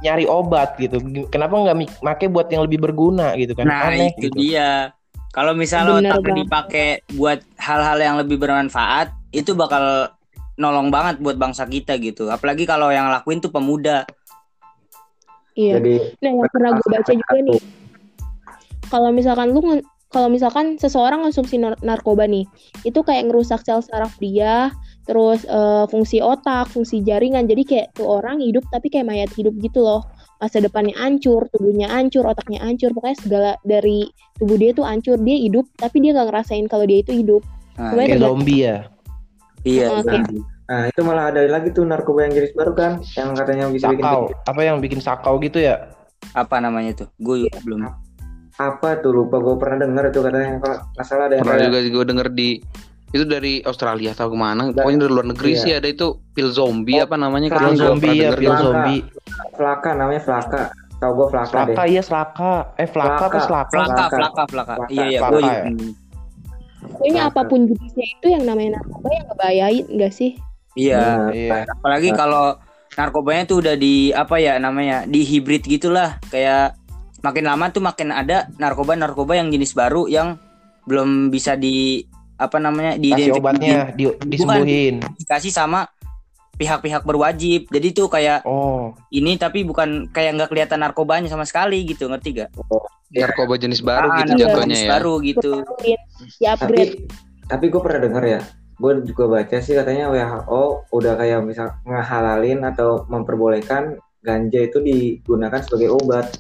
nyari 0.07 0.31
obat 0.31 0.79
gitu. 0.79 1.03
Kenapa 1.27 1.59
nggak 1.59 1.75
make 2.07 2.27
buat 2.31 2.47
yang 2.55 2.71
lebih 2.71 2.79
berguna 2.79 3.35
gitu 3.35 3.59
kan? 3.59 3.67
Nah, 3.67 3.91
Aneh 3.91 4.15
itu 4.15 4.31
gitu. 4.31 4.39
dia. 4.39 4.95
Kalau 5.35 5.59
misalnya 5.59 5.99
Bener 5.99 6.23
banget. 6.23 6.37
dipakai 6.47 6.89
buat 7.19 7.41
hal-hal 7.59 7.99
yang 7.99 8.17
lebih 8.23 8.39
bermanfaat, 8.39 9.11
itu 9.33 9.59
bakal 9.59 10.13
nolong 10.55 10.93
banget 10.93 11.19
buat 11.19 11.35
bangsa 11.35 11.67
kita 11.67 11.99
gitu. 11.99 12.31
Apalagi 12.31 12.63
kalau 12.63 12.95
yang 12.95 13.11
lakuin 13.11 13.43
tuh 13.43 13.51
pemuda. 13.51 14.07
iya 15.53 15.77
Jadi 15.83 16.17
nah 16.23 16.31
yang 16.33 16.49
pernah 16.49 16.71
gue 16.73 16.89
baca 16.89 17.13
juga 17.13 17.37
nih 17.37 17.61
kalau 18.93 19.09
misalkan 19.09 19.57
lu 19.57 19.65
kalau 20.13 20.29
misalkan 20.29 20.77
seseorang 20.77 21.25
konsumsi 21.25 21.57
nar- 21.57 21.81
narkoba 21.81 22.29
nih 22.29 22.45
itu 22.85 23.01
kayak 23.01 23.33
ngerusak 23.33 23.65
sel 23.65 23.81
saraf 23.81 24.13
dia 24.21 24.69
terus 25.09 25.49
eh, 25.49 25.85
fungsi 25.89 26.21
otak 26.21 26.69
fungsi 26.69 27.01
jaringan 27.01 27.49
jadi 27.49 27.63
kayak 27.65 27.87
tuh 27.97 28.21
orang 28.21 28.37
hidup 28.45 28.61
tapi 28.69 28.93
kayak 28.93 29.09
mayat 29.09 29.33
hidup 29.33 29.57
gitu 29.57 29.81
loh 29.81 30.05
masa 30.37 30.61
depannya 30.61 30.93
hancur 31.01 31.49
tubuhnya 31.49 31.89
hancur 31.89 32.29
otaknya 32.29 32.61
hancur 32.61 32.93
pokoknya 32.93 33.19
segala 33.19 33.51
dari 33.65 34.05
tubuh 34.37 34.61
dia 34.61 34.77
tuh 34.77 34.85
hancur 34.85 35.17
dia 35.17 35.41
hidup 35.41 35.65
tapi 35.81 36.05
dia 36.05 36.13
nggak 36.13 36.29
ngerasain 36.29 36.67
kalau 36.69 36.85
dia 36.85 37.01
itu 37.01 37.17
hidup 37.17 37.41
Nah, 37.73 37.97
Kayak 37.97 38.21
zombie 38.21 38.69
ya. 38.69 38.77
iya. 39.65 39.89
Oke. 39.89 40.19
Nah 40.69 40.93
itu 40.93 41.01
malah 41.01 41.33
ada 41.33 41.41
lagi 41.49 41.73
tuh 41.73 41.89
narkoba 41.89 42.29
yang 42.29 42.37
jenis 42.37 42.53
baru 42.53 42.73
kan, 42.77 42.93
yang 43.17 43.33
katanya 43.33 43.65
bisa 43.73 43.89
bikin 43.89 44.05
Sakau. 44.05 44.23
Apa 44.45 44.61
yang 44.61 44.77
bikin 44.85 45.01
sakau 45.01 45.35
gitu 45.41 45.57
ya? 45.57 45.89
Apa 46.37 46.61
namanya 46.61 46.93
tuh? 46.93 47.09
Gue 47.17 47.49
Iya. 47.49 47.65
belum. 47.65 47.81
Apa 48.65 48.99
tuh 48.99 49.13
lupa 49.15 49.39
gue 49.39 49.55
pernah 49.57 49.83
denger 49.83 50.05
itu 50.09 50.21
katanya 50.21 50.49
kalau 50.59 50.77
nggak 50.89 51.05
salah 51.05 51.25
ada 51.27 51.35
yang 51.35 51.43
Pernah 51.43 51.59
kayak 51.59 51.67
juga 51.69 51.79
gue 51.91 52.05
denger 52.07 52.29
di 52.31 52.51
itu 53.13 53.25
dari 53.25 53.55
Australia 53.63 54.11
atau 54.13 54.27
ke 54.27 54.37
mana 54.37 54.63
pokoknya 54.69 54.99
dari 55.01 55.13
luar 55.13 55.27
negeri 55.29 55.51
Iya. 55.51 55.61
sih 55.61 55.73
ada 55.75 55.85
itu 55.87 56.07
pil 56.33 56.49
zombie 56.49 56.97
Oh, 56.97 57.05
apa 57.05 57.17
namanya 57.17 57.49
pil 57.51 57.75
zombie 57.75 58.17
ya, 58.17 58.31
pil 58.33 58.55
zombie. 58.55 59.01
Flaka 59.53 59.91
namanya 59.93 60.23
Flaka, 60.23 60.63
tau 60.97 61.13
gue 61.13 61.27
Flaka, 61.29 61.53
deh. 61.53 61.57
Selaka 61.69 61.83
iya 61.85 62.01
selaka. 62.01 62.53
Eh 62.75 62.87
flaka 62.87 63.13
apa 63.19 63.29
Flaka. 63.29 63.41
selaka? 63.43 63.69
Flaka, 63.69 63.93
Flaka. 63.93 64.17
flaka, 64.17 64.43
flaka. 64.49 64.75
Flaka. 64.79 64.87
Iya, 64.89 65.05
iya. 65.07 65.19
Flaka 65.19 65.33
Gue 65.33 65.45
ya? 65.45 65.63
pokoknya 66.83 67.23
apa 67.25 67.41
pun 67.45 67.61
jenisnya 67.65 68.07
itu 68.11 68.27
yang 68.29 68.45
namanya 68.45 68.71
narkoba 68.77 69.09
yang 69.09 69.27
ngebayain 69.29 69.85
enggak 69.89 70.13
sih 70.13 70.31
Iya. 70.73 70.99
Nah, 70.99 71.29
Iya. 71.31 71.69
Apalagi 71.71 72.11
kalau 72.13 72.57
narkobanya 72.95 73.45
tuh 73.45 73.61
udah 73.61 73.77
di 73.77 74.09
apa 74.11 74.41
ya 74.41 74.57
namanya? 74.57 75.05
Di 75.05 75.21
hibrid 75.21 75.61
gitulah. 75.63 76.17
Kayak 76.27 76.81
makin 77.23 77.45
lama 77.47 77.71
tuh 77.71 77.83
makin 77.83 78.11
ada 78.11 78.51
narkoba-narkoba 78.59 79.39
yang 79.39 79.49
jenis 79.49 79.73
baru 79.73 80.11
yang 80.11 80.37
belum 80.85 81.31
bisa 81.31 81.55
di 81.55 82.03
apa 82.37 82.59
namanya? 82.59 82.99
Kasih 82.99 83.39
obatnya 83.39 83.95
di, 83.95 84.11
disembuhin. 84.27 84.99
diidentifikasi 84.99 85.49
sama 85.55 85.87
pihak-pihak 86.59 87.07
berwajib. 87.07 87.71
Jadi 87.71 87.89
tuh 87.95 88.11
kayak 88.11 88.43
Oh, 88.45 88.93
ini 89.15 89.39
tapi 89.39 89.63
bukan 89.63 90.11
kayak 90.11 90.37
nggak 90.37 90.51
kelihatan 90.51 90.83
narkobanya 90.83 91.31
sama 91.31 91.47
sekali 91.47 91.87
gitu, 91.87 92.11
ngerti 92.11 92.43
gak? 92.43 92.51
narkoba 93.13 93.61
jenis 93.61 93.85
baru 93.85 94.09
Ah, 94.09 94.25
gitu 94.25 94.33
narkoba 94.33 94.41
jatuhnya 94.41 94.65
jenis 94.73 94.83
ya 94.83 94.91
baru 94.97 95.15
gitu. 95.21 95.53
Di 95.85 95.93
tapi 96.33 96.47
upgrade 96.49 96.95
tapi 97.51 97.69
gue 97.69 97.81
pernah 97.85 98.01
denger 98.01 98.25
ya, 98.25 98.41
gue 98.81 98.93
juga 99.05 99.25
baca 99.29 99.57
sih 99.61 99.77
katanya 99.77 100.09
WHO 100.09 100.63
udah 100.89 101.13
kayak 101.21 101.45
bisa 101.45 101.77
ngehalalin 101.85 102.65
atau 102.65 103.05
memperbolehkan 103.13 104.01
ganja 104.25 104.61
itu 104.63 104.81
digunakan 104.81 105.61
sebagai 105.61 105.93
obat. 105.93 106.33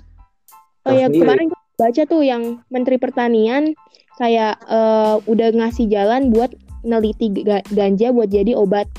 Oh 0.82 0.92
ya 0.94 1.06
sendiri. 1.06 1.22
kemarin 1.22 1.44
gue 1.50 1.60
baca 1.78 2.02
tuh 2.06 2.22
yang 2.26 2.42
Menteri 2.70 2.96
Pertanian 2.98 3.74
kayak 4.18 4.58
eh, 4.66 5.16
udah 5.24 5.48
ngasih 5.54 5.86
jalan 5.88 6.30
buat 6.34 6.50
neliti 6.82 7.30
ga- 7.42 7.64
ganja 7.70 8.10
buat 8.10 8.28
jadi 8.28 8.58
obat 8.58 8.90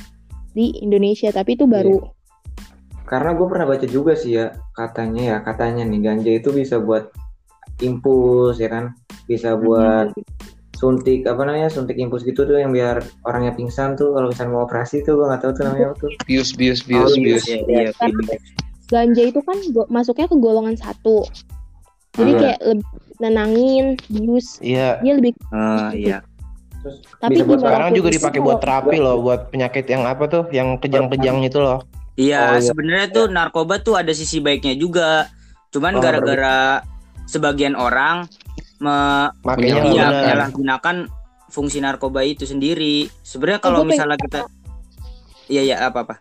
di 0.55 0.71
Indonesia 0.79 1.29
tapi 1.33 1.59
itu 1.59 1.67
baru 1.67 1.99
Karena 3.03 3.35
gue 3.35 3.45
pernah 3.51 3.67
baca 3.67 3.83
juga 3.83 4.15
sih 4.15 4.39
ya 4.39 4.55
katanya 4.73 5.21
ya 5.21 5.37
katanya 5.43 5.83
nih 5.83 6.01
ganja 6.01 6.31
itu 6.33 6.49
bisa 6.55 6.79
buat 6.79 7.11
impuls 7.83 8.63
ya 8.63 8.71
kan, 8.71 8.95
bisa 9.27 9.59
buat 9.59 10.15
suntik 10.79 11.27
apa 11.27 11.43
namanya 11.47 11.67
suntik 11.67 11.99
impuls 11.99 12.23
gitu 12.23 12.47
tuh 12.47 12.59
yang 12.59 12.71
biar 12.71 13.03
orangnya 13.27 13.55
pingsan 13.55 13.95
tuh 13.99 14.15
kalau 14.15 14.31
misalnya 14.31 14.51
mau 14.55 14.63
operasi 14.65 15.03
tuh 15.03 15.19
gue 15.19 15.25
nggak 15.29 15.41
tahu 15.43 15.51
tuh 15.55 15.63
namanya 15.67 15.91
apa 15.91 15.95
tuh. 15.99 16.11
bius 16.27 16.55
bius 16.55 16.79
bius 16.83 17.11
Oh, 17.11 17.19
bius. 17.19 17.43
Iya, 17.47 17.59
iya, 17.67 17.89
Karena 17.95 18.23
ganja 18.91 19.23
itu 19.23 19.39
kan 19.43 19.57
masuknya 19.91 20.27
ke 20.27 20.35
golongan 20.39 20.75
satu 20.75 21.23
jadi 22.13 22.30
Iya. 22.30 22.39
kayak 22.39 22.60
lebih 22.63 22.88
nenangin 23.15 23.86
bius 24.08 24.47
iya. 24.60 24.97
dia 24.99 25.13
lebih 25.13 25.32
Ah, 25.49 25.89
iya. 25.91 26.17
Terus 26.84 26.99
Tapi 27.15 27.34
bisa 27.34 27.43
buat 27.47 27.60
Sekarang 27.62 27.89
juga 27.93 28.10
dipakai 28.12 28.34
kalau- 28.36 28.45
buat 28.45 28.60
terapi 28.60 28.97
loh, 28.99 29.15
buat 29.17 29.41
penyakit 29.47 29.86
yang 29.88 30.04
apa 30.04 30.23
tuh, 30.28 30.43
yang 30.52 30.76
kejang-kejang 30.76 31.39
itu 31.39 31.56
loh. 31.58 31.80
Iya, 32.13 32.39
Oh, 32.43 32.54
iya. 32.54 32.62
sebenarnya 32.62 33.08
tuh 33.10 33.26
narkoba 33.32 33.80
tuh 33.80 33.95
ada 33.95 34.12
sisi 34.12 34.38
baiknya 34.38 34.76
juga. 34.76 35.32
Cuman 35.71 35.95
Oh, 35.95 36.02
gara-gara 36.04 36.84
sebagian 37.23 37.73
orang 37.73 38.28
me 38.78 39.32
Makanya 39.41 39.80
benar. 39.80 40.12
menyalahgunakan 40.12 40.95
fungsi 41.47 41.80
narkoba 41.80 42.28
itu 42.28 42.43
sendiri. 42.43 43.08
Sebenarnya 43.23 43.63
kalau 43.63 43.80
gua 43.80 43.88
pengen 43.88 43.95
misalnya 43.95 44.17
kita 44.19 44.39
Iya, 45.47 45.62
iya, 45.63 45.76
apa-apa. 45.82 46.19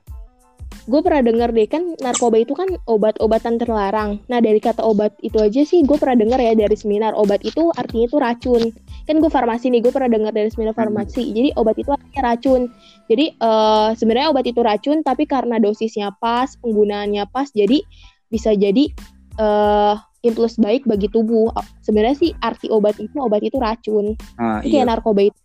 Gue 0.82 1.00
pernah 1.00 1.22
denger 1.22 1.54
deh 1.54 1.68
kan 1.70 1.82
narkoba 2.02 2.42
itu 2.42 2.58
kan 2.58 2.66
obat-obatan 2.90 3.54
terlarang. 3.58 4.18
Nah 4.26 4.42
dari 4.42 4.58
kata 4.58 4.82
obat 4.82 5.14
itu 5.22 5.38
aja 5.38 5.62
sih 5.62 5.86
gue 5.86 5.94
pernah 5.94 6.18
denger 6.18 6.40
ya 6.42 6.52
dari 6.58 6.74
seminar 6.74 7.14
obat 7.14 7.46
itu 7.46 7.70
artinya 7.78 8.04
itu 8.10 8.18
racun. 8.18 8.62
Kan 9.06 9.22
gue 9.22 9.30
farmasi 9.30 9.70
nih 9.70 9.80
gue 9.82 9.92
pernah 9.94 10.10
dengar 10.10 10.34
dari 10.34 10.50
seminar 10.50 10.74
farmasi. 10.74 11.30
Jadi 11.30 11.54
obat 11.54 11.78
itu 11.78 11.90
artinya 11.94 12.20
racun. 12.34 12.62
Jadi 13.06 13.26
eh, 13.38 13.88
sebenarnya 13.94 14.28
obat 14.34 14.44
itu 14.50 14.60
racun 14.62 14.98
tapi 15.06 15.24
karena 15.30 15.62
dosisnya 15.62 16.10
pas, 16.18 16.50
penggunaannya 16.58 17.30
pas, 17.30 17.46
jadi 17.54 17.78
bisa 18.26 18.50
jadi 18.56 18.90
eh 19.38 19.96
impuls 20.22 20.58
baik 20.58 20.86
bagi 20.86 21.06
tubuh. 21.10 21.50
Sebenarnya 21.82 22.16
sih 22.18 22.30
arti 22.42 22.70
obat 22.70 22.98
itu 22.98 23.18
obat 23.18 23.42
itu 23.42 23.58
racun. 23.58 24.14
Ah, 24.38 24.62
Itu 24.62 24.74
kayak 24.74 24.86
iya. 24.86 24.90
narkoba 24.90 25.20
itu. 25.30 25.40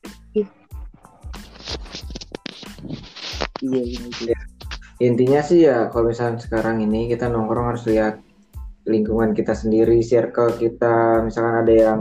Iya, 3.58 3.82
iya, 3.82 4.02
iya. 4.22 4.57
Intinya 4.98 5.42
sih 5.46 5.70
ya 5.70 5.94
kalau 5.94 6.10
misalnya 6.10 6.42
sekarang 6.42 6.82
ini 6.82 7.06
kita 7.06 7.30
nongkrong 7.30 7.76
harus 7.76 7.86
lihat 7.86 8.18
lingkungan 8.88 9.36
kita 9.36 9.54
sendiri, 9.54 10.00
circle 10.00 10.56
kita, 10.56 11.22
misalkan 11.22 11.68
ada 11.68 11.74
yang 11.76 12.00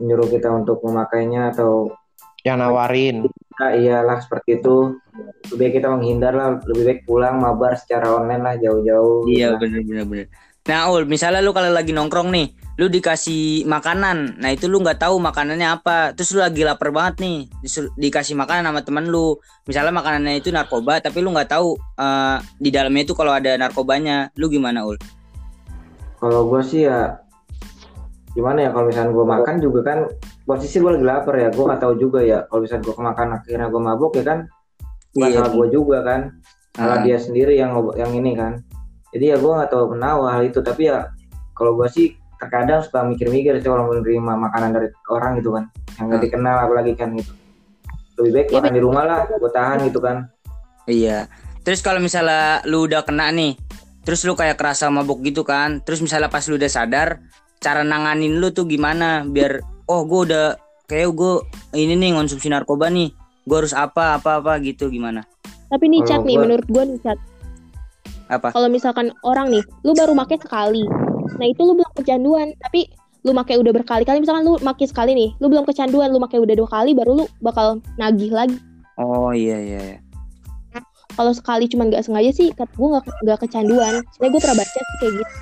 menyuruh 0.00 0.32
kita 0.32 0.48
untuk 0.48 0.80
memakainya 0.80 1.52
atau 1.52 1.92
Yang 2.40 2.56
nawarin. 2.56 3.16
ya 3.60 3.76
iyalah 3.76 4.24
seperti 4.24 4.64
itu. 4.64 4.96
Lebih 5.52 5.60
baik 5.60 5.72
kita 5.76 5.88
menghindar 5.92 6.32
lah, 6.32 6.56
lebih 6.64 6.84
baik 6.88 7.00
pulang 7.04 7.36
mabar 7.36 7.76
secara 7.76 8.16
online 8.16 8.40
lah 8.40 8.56
jauh-jauh. 8.56 9.28
Iya, 9.28 9.52
Nah, 9.52 9.60
bener 9.60 10.08
bener. 10.08 10.26
Nah, 10.68 10.92
Ul, 10.92 11.08
misalnya 11.08 11.40
lu 11.40 11.56
kalau 11.56 11.72
lagi 11.72 11.90
nongkrong 11.90 12.28
nih, 12.28 12.52
lu 12.76 12.86
dikasih 12.86 13.64
makanan. 13.64 14.36
Nah, 14.38 14.50
itu 14.52 14.68
lu 14.68 14.80
nggak 14.80 15.00
tahu 15.00 15.16
makanannya 15.16 15.68
apa. 15.72 16.12
Terus 16.12 16.36
lu 16.36 16.44
lagi 16.44 16.62
lapar 16.62 16.92
banget 16.92 17.24
nih, 17.24 17.36
disul- 17.60 17.92
dikasih 17.96 18.36
makanan 18.36 18.68
sama 18.68 18.80
temen 18.84 19.08
lu. 19.08 19.40
Misalnya 19.64 19.92
makanannya 19.92 20.36
itu 20.36 20.52
narkoba, 20.52 21.00
tapi 21.00 21.24
lu 21.24 21.32
nggak 21.32 21.48
tahu 21.48 21.74
eh, 21.96 22.36
di 22.56 22.68
dalamnya 22.68 23.02
itu 23.04 23.14
kalau 23.16 23.32
ada 23.32 23.56
narkobanya. 23.56 24.28
Lu 24.36 24.52
gimana, 24.52 24.84
Ul? 24.84 25.00
Kalau 26.20 26.44
gue 26.46 26.60
sih 26.60 26.84
ya 26.84 27.16
gimana 28.30 28.62
ya 28.62 28.70
kalau 28.70 28.86
misalnya 28.86 29.10
gue 29.10 29.26
makan 29.26 29.54
juga 29.58 29.80
kan 29.82 29.98
posisi 30.46 30.78
gue 30.78 30.86
lagi 30.86 31.02
lapar 31.02 31.34
ya 31.34 31.50
gue 31.50 31.64
nggak 31.66 31.82
tahu 31.82 31.98
juga 31.98 32.22
ya 32.22 32.46
kalau 32.46 32.62
misalnya 32.62 32.86
gue 32.86 32.94
kemakan 32.94 33.28
akhirnya 33.34 33.66
gue 33.66 33.82
mabuk 33.82 34.12
ya 34.14 34.22
kan 34.22 34.38
bukan 35.10 35.26
Iya. 35.26 35.36
salah 35.42 35.50
gue 35.50 35.66
juga 35.74 35.98
kan 36.06 36.20
salah 36.70 36.94
Ah. 36.94 37.02
dia 37.02 37.18
sendiri 37.18 37.58
yang 37.58 37.74
yang 37.98 38.14
ini 38.14 38.38
kan 38.38 38.62
jadi 39.10 39.24
ya 39.26 39.36
gue 39.36 39.52
nggak 39.52 39.68
tahu 39.68 39.84
kenapa 39.90 40.24
hal 40.30 40.42
itu 40.44 40.58
tapi 40.60 40.82
ya 40.86 41.10
kalau 41.52 41.74
gue 41.74 41.88
sih 41.88 42.06
terkadang 42.36 42.80
suka 42.80 43.02
mikir-mikir 43.02 43.52
sih 43.56 43.66
kalau 43.66 43.86
menerima 43.86 44.32
makanan 44.40 44.70
dari 44.72 44.88
orang 45.06 45.36
gitu 45.36 45.52
kan 45.52 45.64
yang 45.96 46.04
nggak 46.08 46.18
Ah. 46.18 46.24
dikenal 46.24 46.56
apalagi 46.62 46.92
kan 46.94 47.08
gitu 47.12 47.32
lebih 48.16 48.30
baik 48.34 48.46
Iya, 48.46 48.56
makan 48.56 48.72
di 48.72 48.80
rumah 48.80 49.04
lah 49.04 49.18
gue 49.26 49.50
tahan 49.50 49.78
gitu 49.84 49.98
kan 49.98 50.16
Iya. 50.84 51.28
Terus 51.60 51.80
kalau 51.80 52.00
misalnya 52.00 52.64
lu 52.64 52.82
udah 52.82 53.04
kena 53.04 53.28
nih, 53.28 53.52
terus 54.02 54.24
lu 54.24 54.32
kayak 54.32 54.56
kerasa 54.56 54.88
mabuk 54.88 55.20
gitu 55.20 55.44
kan, 55.44 55.78
terus 55.78 56.00
misalnya 56.00 56.26
pas 56.26 56.42
lu 56.42 56.56
udah 56.56 56.66
sadar, 56.66 57.20
cara 57.58 57.84
nanganin 57.84 58.34
lu 58.34 58.48
tuh 58.48 58.64
gimana 58.64 59.22
biar 59.22 59.60
oh 59.84 60.02
gue 60.02 60.20
udah 60.26 60.46
kayak 60.84 61.12
gue 61.12 61.32
ini 61.76 61.94
nih 61.94 62.10
konsumsi 62.12 62.48
narkoba 62.48 62.88
nih, 62.88 63.12
gue 63.44 63.56
harus 63.56 63.70
apa 63.70 64.16
apa 64.16 64.40
apa 64.40 64.56
gitu 64.58 64.88
gimana? 64.88 65.22
Tapi 65.68 65.84
nih 65.86 66.00
chat 66.02 66.20
nih 66.20 66.34
gua- 66.34 66.42
menurut 66.42 66.66
gue 66.66 66.82
nih 66.86 66.98
chat. 66.98 67.18
Apa? 68.30 68.54
Kalau 68.54 68.70
misalkan 68.70 69.10
orang 69.26 69.50
nih, 69.50 69.62
lu 69.82 69.92
baru 69.98 70.14
make 70.14 70.38
sekali. 70.38 70.86
Nah, 71.36 71.46
itu 71.50 71.60
lu 71.66 71.74
belum 71.74 71.92
kecanduan, 71.98 72.54
tapi 72.62 72.86
lu 73.26 73.36
make 73.36 73.52
udah 73.52 73.74
berkali-kali 73.74 74.22
misalkan 74.22 74.46
lu 74.46 74.56
make 74.64 74.86
sekali 74.86 75.12
nih, 75.12 75.28
lu 75.42 75.52
belum 75.52 75.66
kecanduan, 75.68 76.08
lu 76.14 76.22
make 76.22 76.38
udah 76.38 76.56
dua 76.56 76.68
kali 76.70 76.96
baru 76.96 77.20
lu 77.20 77.24
bakal 77.44 77.82
nagih 78.00 78.32
lagi. 78.32 78.56
Oh 78.96 79.34
iya 79.34 79.58
iya. 79.60 79.80
iya. 79.82 79.98
Kalau 81.18 81.34
sekali 81.34 81.68
cuman 81.68 81.90
nggak 81.90 82.06
sengaja 82.06 82.30
sih, 82.32 82.48
kat 82.54 82.70
gue 82.72 82.88
nggak 82.88 83.04
nggak 83.26 83.38
kecanduan. 83.44 84.00
Soalnya 84.16 84.30
gue 84.30 84.40
pernah 84.40 84.58
baca 84.62 84.78
sih 84.80 84.96
kayak 85.02 85.12
gitu. 85.20 85.32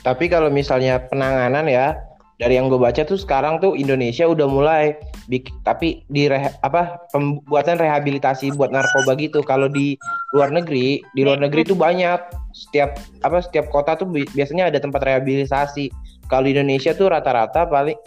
Tapi 0.00 0.24
kalau 0.32 0.48
misalnya 0.52 1.02
penanganan 1.08 1.66
ya 1.66 1.98
dari 2.40 2.56
yang 2.56 2.72
gue 2.72 2.80
baca 2.80 3.04
tuh 3.04 3.20
sekarang 3.20 3.60
tuh 3.60 3.76
Indonesia 3.76 4.24
udah 4.24 4.48
mulai 4.48 4.96
bik 5.28 5.52
tapi 5.60 6.00
di 6.08 6.24
reha- 6.24 6.56
apa 6.64 6.96
pembuatan 7.12 7.76
rehabilitasi 7.76 8.56
buat 8.56 8.72
narkoba 8.72 9.12
gitu. 9.20 9.44
Kalau 9.44 9.68
di 9.68 10.00
luar 10.32 10.48
negeri, 10.48 11.04
di 11.12 11.20
luar 11.20 11.36
negeri 11.36 11.68
tuh 11.68 11.76
banyak 11.76 12.16
setiap 12.56 12.96
apa 13.20 13.44
setiap 13.44 13.68
kota 13.68 13.92
tuh 13.92 14.08
bi- 14.08 14.24
biasanya 14.32 14.72
ada 14.72 14.80
tempat 14.80 15.04
rehabilitasi. 15.04 15.92
Kalau 16.32 16.48
di 16.48 16.56
Indonesia 16.56 16.96
tuh 16.96 17.12
rata-rata 17.12 17.68
paling 17.68 18.00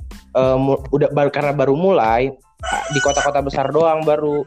mu- 0.57 0.81
udah 0.89 1.13
baru 1.13 1.29
karena 1.29 1.53
baru 1.53 1.77
mulai 1.77 2.33
di 2.89 2.99
kota-kota 3.05 3.37
besar 3.45 3.69
doang 3.69 4.01
baru. 4.01 4.41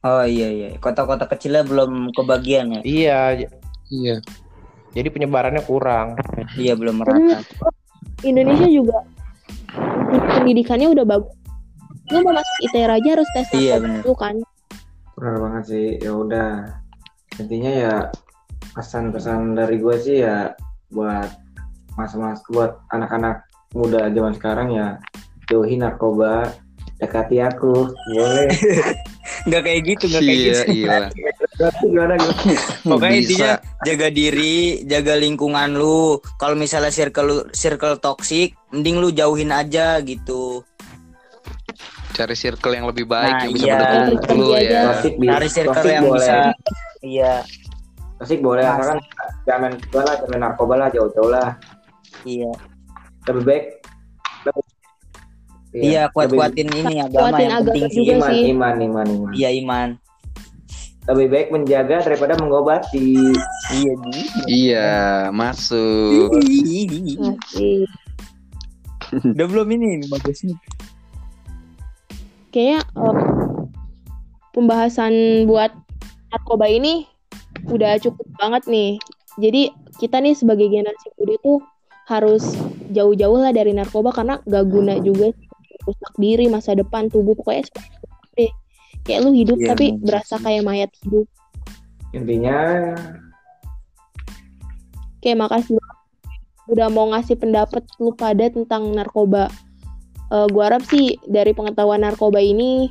Oh 0.00 0.24
iya 0.24 0.48
iya. 0.48 0.68
Kota-kota 0.80 1.28
kecilnya 1.28 1.60
belum 1.60 2.08
kebagian 2.16 2.72
ya? 2.72 2.80
Iya, 2.80 3.20
Iya. 3.92 4.16
jadi 4.96 5.08
penyebarannya 5.12 5.60
kurang. 5.68 6.16
Iya 6.56 6.72
belum 6.72 7.04
merata. 7.04 7.44
Indonesia 8.24 8.64
juga 8.64 9.04
pendidikannya 10.08 10.88
udah 10.92 11.04
bagus. 11.04 11.34
Lu 12.08 12.22
mau 12.22 12.32
masuk 12.32 12.56
ITER 12.62 12.90
aja 12.92 13.08
harus 13.18 13.28
tes 13.34 13.48
Iya, 13.52 13.82
dulu 13.82 14.14
kan. 14.14 14.36
benar 15.16 15.36
banget 15.40 15.64
sih 15.64 15.86
ya 15.96 16.12
udah 16.12 16.50
intinya 17.40 17.72
ya 17.72 17.94
pesan-pesan 18.76 19.56
dari 19.56 19.80
gue 19.80 19.96
sih 19.96 20.20
ya 20.20 20.52
buat 20.92 21.32
mas-mas 21.96 22.44
buat 22.52 22.76
anak-anak 22.92 23.40
muda 23.72 24.12
zaman 24.12 24.36
sekarang 24.36 24.68
ya 24.76 25.00
jauhi 25.48 25.80
narkoba 25.80 26.52
dekati 27.00 27.40
aku 27.40 27.88
boleh 28.12 28.52
Nggak 29.46 29.62
kayak 29.62 29.80
gitu, 29.86 30.04
nggak 30.10 30.22
kayak 30.26 30.36
Iya, 30.36 30.52
gitu. 30.52 30.72
iya. 30.74 30.98
gimana 31.56 32.14
gimana 32.14 32.36
Pokoknya 32.90 33.12
Bisa. 33.14 33.20
intinya 33.22 33.52
jaga 33.82 34.08
diri, 34.10 34.56
jaga 34.84 35.14
lingkungan 35.14 35.72
lu. 35.72 36.00
Kalau 36.36 36.52
misalnya 36.52 36.90
circle 36.90 37.24
lu 37.24 37.36
circle 37.50 37.96
toksik, 37.96 38.52
mending 38.70 38.96
lu 38.98 39.08
jauhin 39.10 39.48
aja 39.48 39.98
gitu. 40.00 40.60
Cari 42.12 42.32
circle 42.32 42.72
yang 42.72 42.86
lebih 42.86 43.04
baik 43.04 43.28
Nah, 43.30 43.40
yang 43.42 43.52
bisa 43.52 43.66
iya. 43.66 43.76
mendukung 44.02 44.38
lu 44.38 44.48
ya. 44.54 44.82
Cari 45.00 45.48
circle 45.48 45.72
toxic 45.74 45.90
yang 45.90 46.04
boleh 46.04 46.16
bisa 46.18 46.36
Iya, 46.98 47.32
toxic 48.16 48.38
boleh 48.40 48.62
Mas. 48.62 48.72
asalkan 48.74 48.98
jangan 49.44 49.70
juga 49.78 50.00
lah 50.02 50.14
jangan 50.18 50.38
narkoba 50.42 50.74
lah 50.76 50.88
jauh-jauh 50.88 51.28
lah 51.28 51.48
iya. 52.22 52.50
lebih 53.26 53.44
baik 53.44 53.64
lebih- 54.42 54.74
Iya, 55.76 56.02
kuat-kuatin 56.08 56.72
ini 56.72 56.96
agama 56.98 57.20
Kuatin 57.28 57.46
yang 57.46 57.60
penting 57.62 57.84
sih. 57.92 58.04
iman, 58.08 58.32
iman 58.32 58.74
iman 58.82 59.06
iman 59.06 59.30
Iya, 59.30 59.50
iman. 59.60 59.88
Lebih 61.06 61.28
baik 61.30 61.48
menjaga 61.54 62.02
daripada 62.02 62.34
mengobati 62.38 63.14
Iya, 63.70 63.92
Ji. 64.10 64.22
Iya, 64.46 64.90
masuk. 65.30 66.34
Masih. 66.34 67.86
Udah 69.22 69.46
belum 69.46 69.68
ini, 69.70 70.02
ini 70.02 70.06
bagus 70.10 70.42
nih. 70.42 70.58
Kayaknya 72.50 72.80
em, 72.98 73.18
pembahasan 74.50 75.14
buat 75.46 75.70
narkoba 76.34 76.66
ini 76.66 77.06
udah 77.70 78.02
cukup 78.02 78.26
banget 78.42 78.66
nih. 78.66 78.90
Jadi 79.38 79.70
kita 80.02 80.18
nih 80.18 80.34
sebagai 80.34 80.66
generasi 80.66 81.12
muda 81.20 81.36
tuh 81.44 81.58
harus 82.06 82.54
jauh-jauh 82.94 83.38
lah 83.42 83.50
dari 83.50 83.74
narkoba 83.74 84.14
karena 84.14 84.38
gak 84.46 84.64
guna 84.70 84.98
juga 85.02 85.34
rusak 85.86 86.12
diri 86.18 86.46
masa 86.50 86.74
depan 86.74 87.06
tubuh 87.10 87.34
pokoknya 87.38 87.66
itu. 87.66 87.72
Kayak 89.06 89.20
lu 89.22 89.30
hidup 89.32 89.58
Iya, 89.58 89.68
tapi 89.72 89.86
berasa 90.02 90.34
kayak 90.36 90.66
mayat 90.66 90.90
hidup. 91.06 91.26
intinya 92.10 92.58
Kayak 95.20 95.38
makasih 95.42 95.74
banget 95.78 95.98
udah 96.66 96.88
mau 96.90 97.06
ngasih 97.14 97.36
pendapat 97.38 97.82
lu 98.02 98.10
pada 98.12 98.50
tentang 98.50 98.90
narkoba. 98.90 99.46
Eh 100.28 100.46
gua 100.50 100.70
harap 100.70 100.82
sih 100.90 101.14
dari 101.26 101.54
pengetahuan 101.54 102.02
narkoba 102.02 102.42
ini 102.42 102.90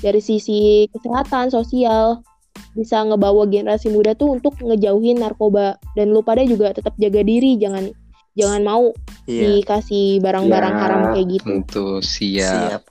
dari 0.00 0.20
sisi 0.24 0.88
kesehatan 0.88 1.52
sosial 1.52 2.24
bisa 2.72 3.04
ngebawa 3.04 3.44
generasi 3.44 3.92
muda 3.92 4.16
tuh 4.16 4.38
untuk 4.40 4.56
ngejauhin 4.62 5.20
narkoba 5.20 5.76
dan 5.92 6.14
lu 6.14 6.24
pada 6.24 6.40
juga 6.46 6.72
tetap 6.72 6.96
jaga 6.96 7.20
diri 7.20 7.58
jangan 7.60 7.90
jangan 8.32 8.62
mau 8.62 8.84
Iya. 9.28 9.60
dikasih 9.60 10.22
barang-barang 10.24 10.74
Ya. 10.74 10.80
haram 10.80 11.00
kayak 11.12 11.26
gitu. 11.28 11.44
Tentu 11.46 11.86
siap. 12.00 12.80
Siap. 12.80 12.82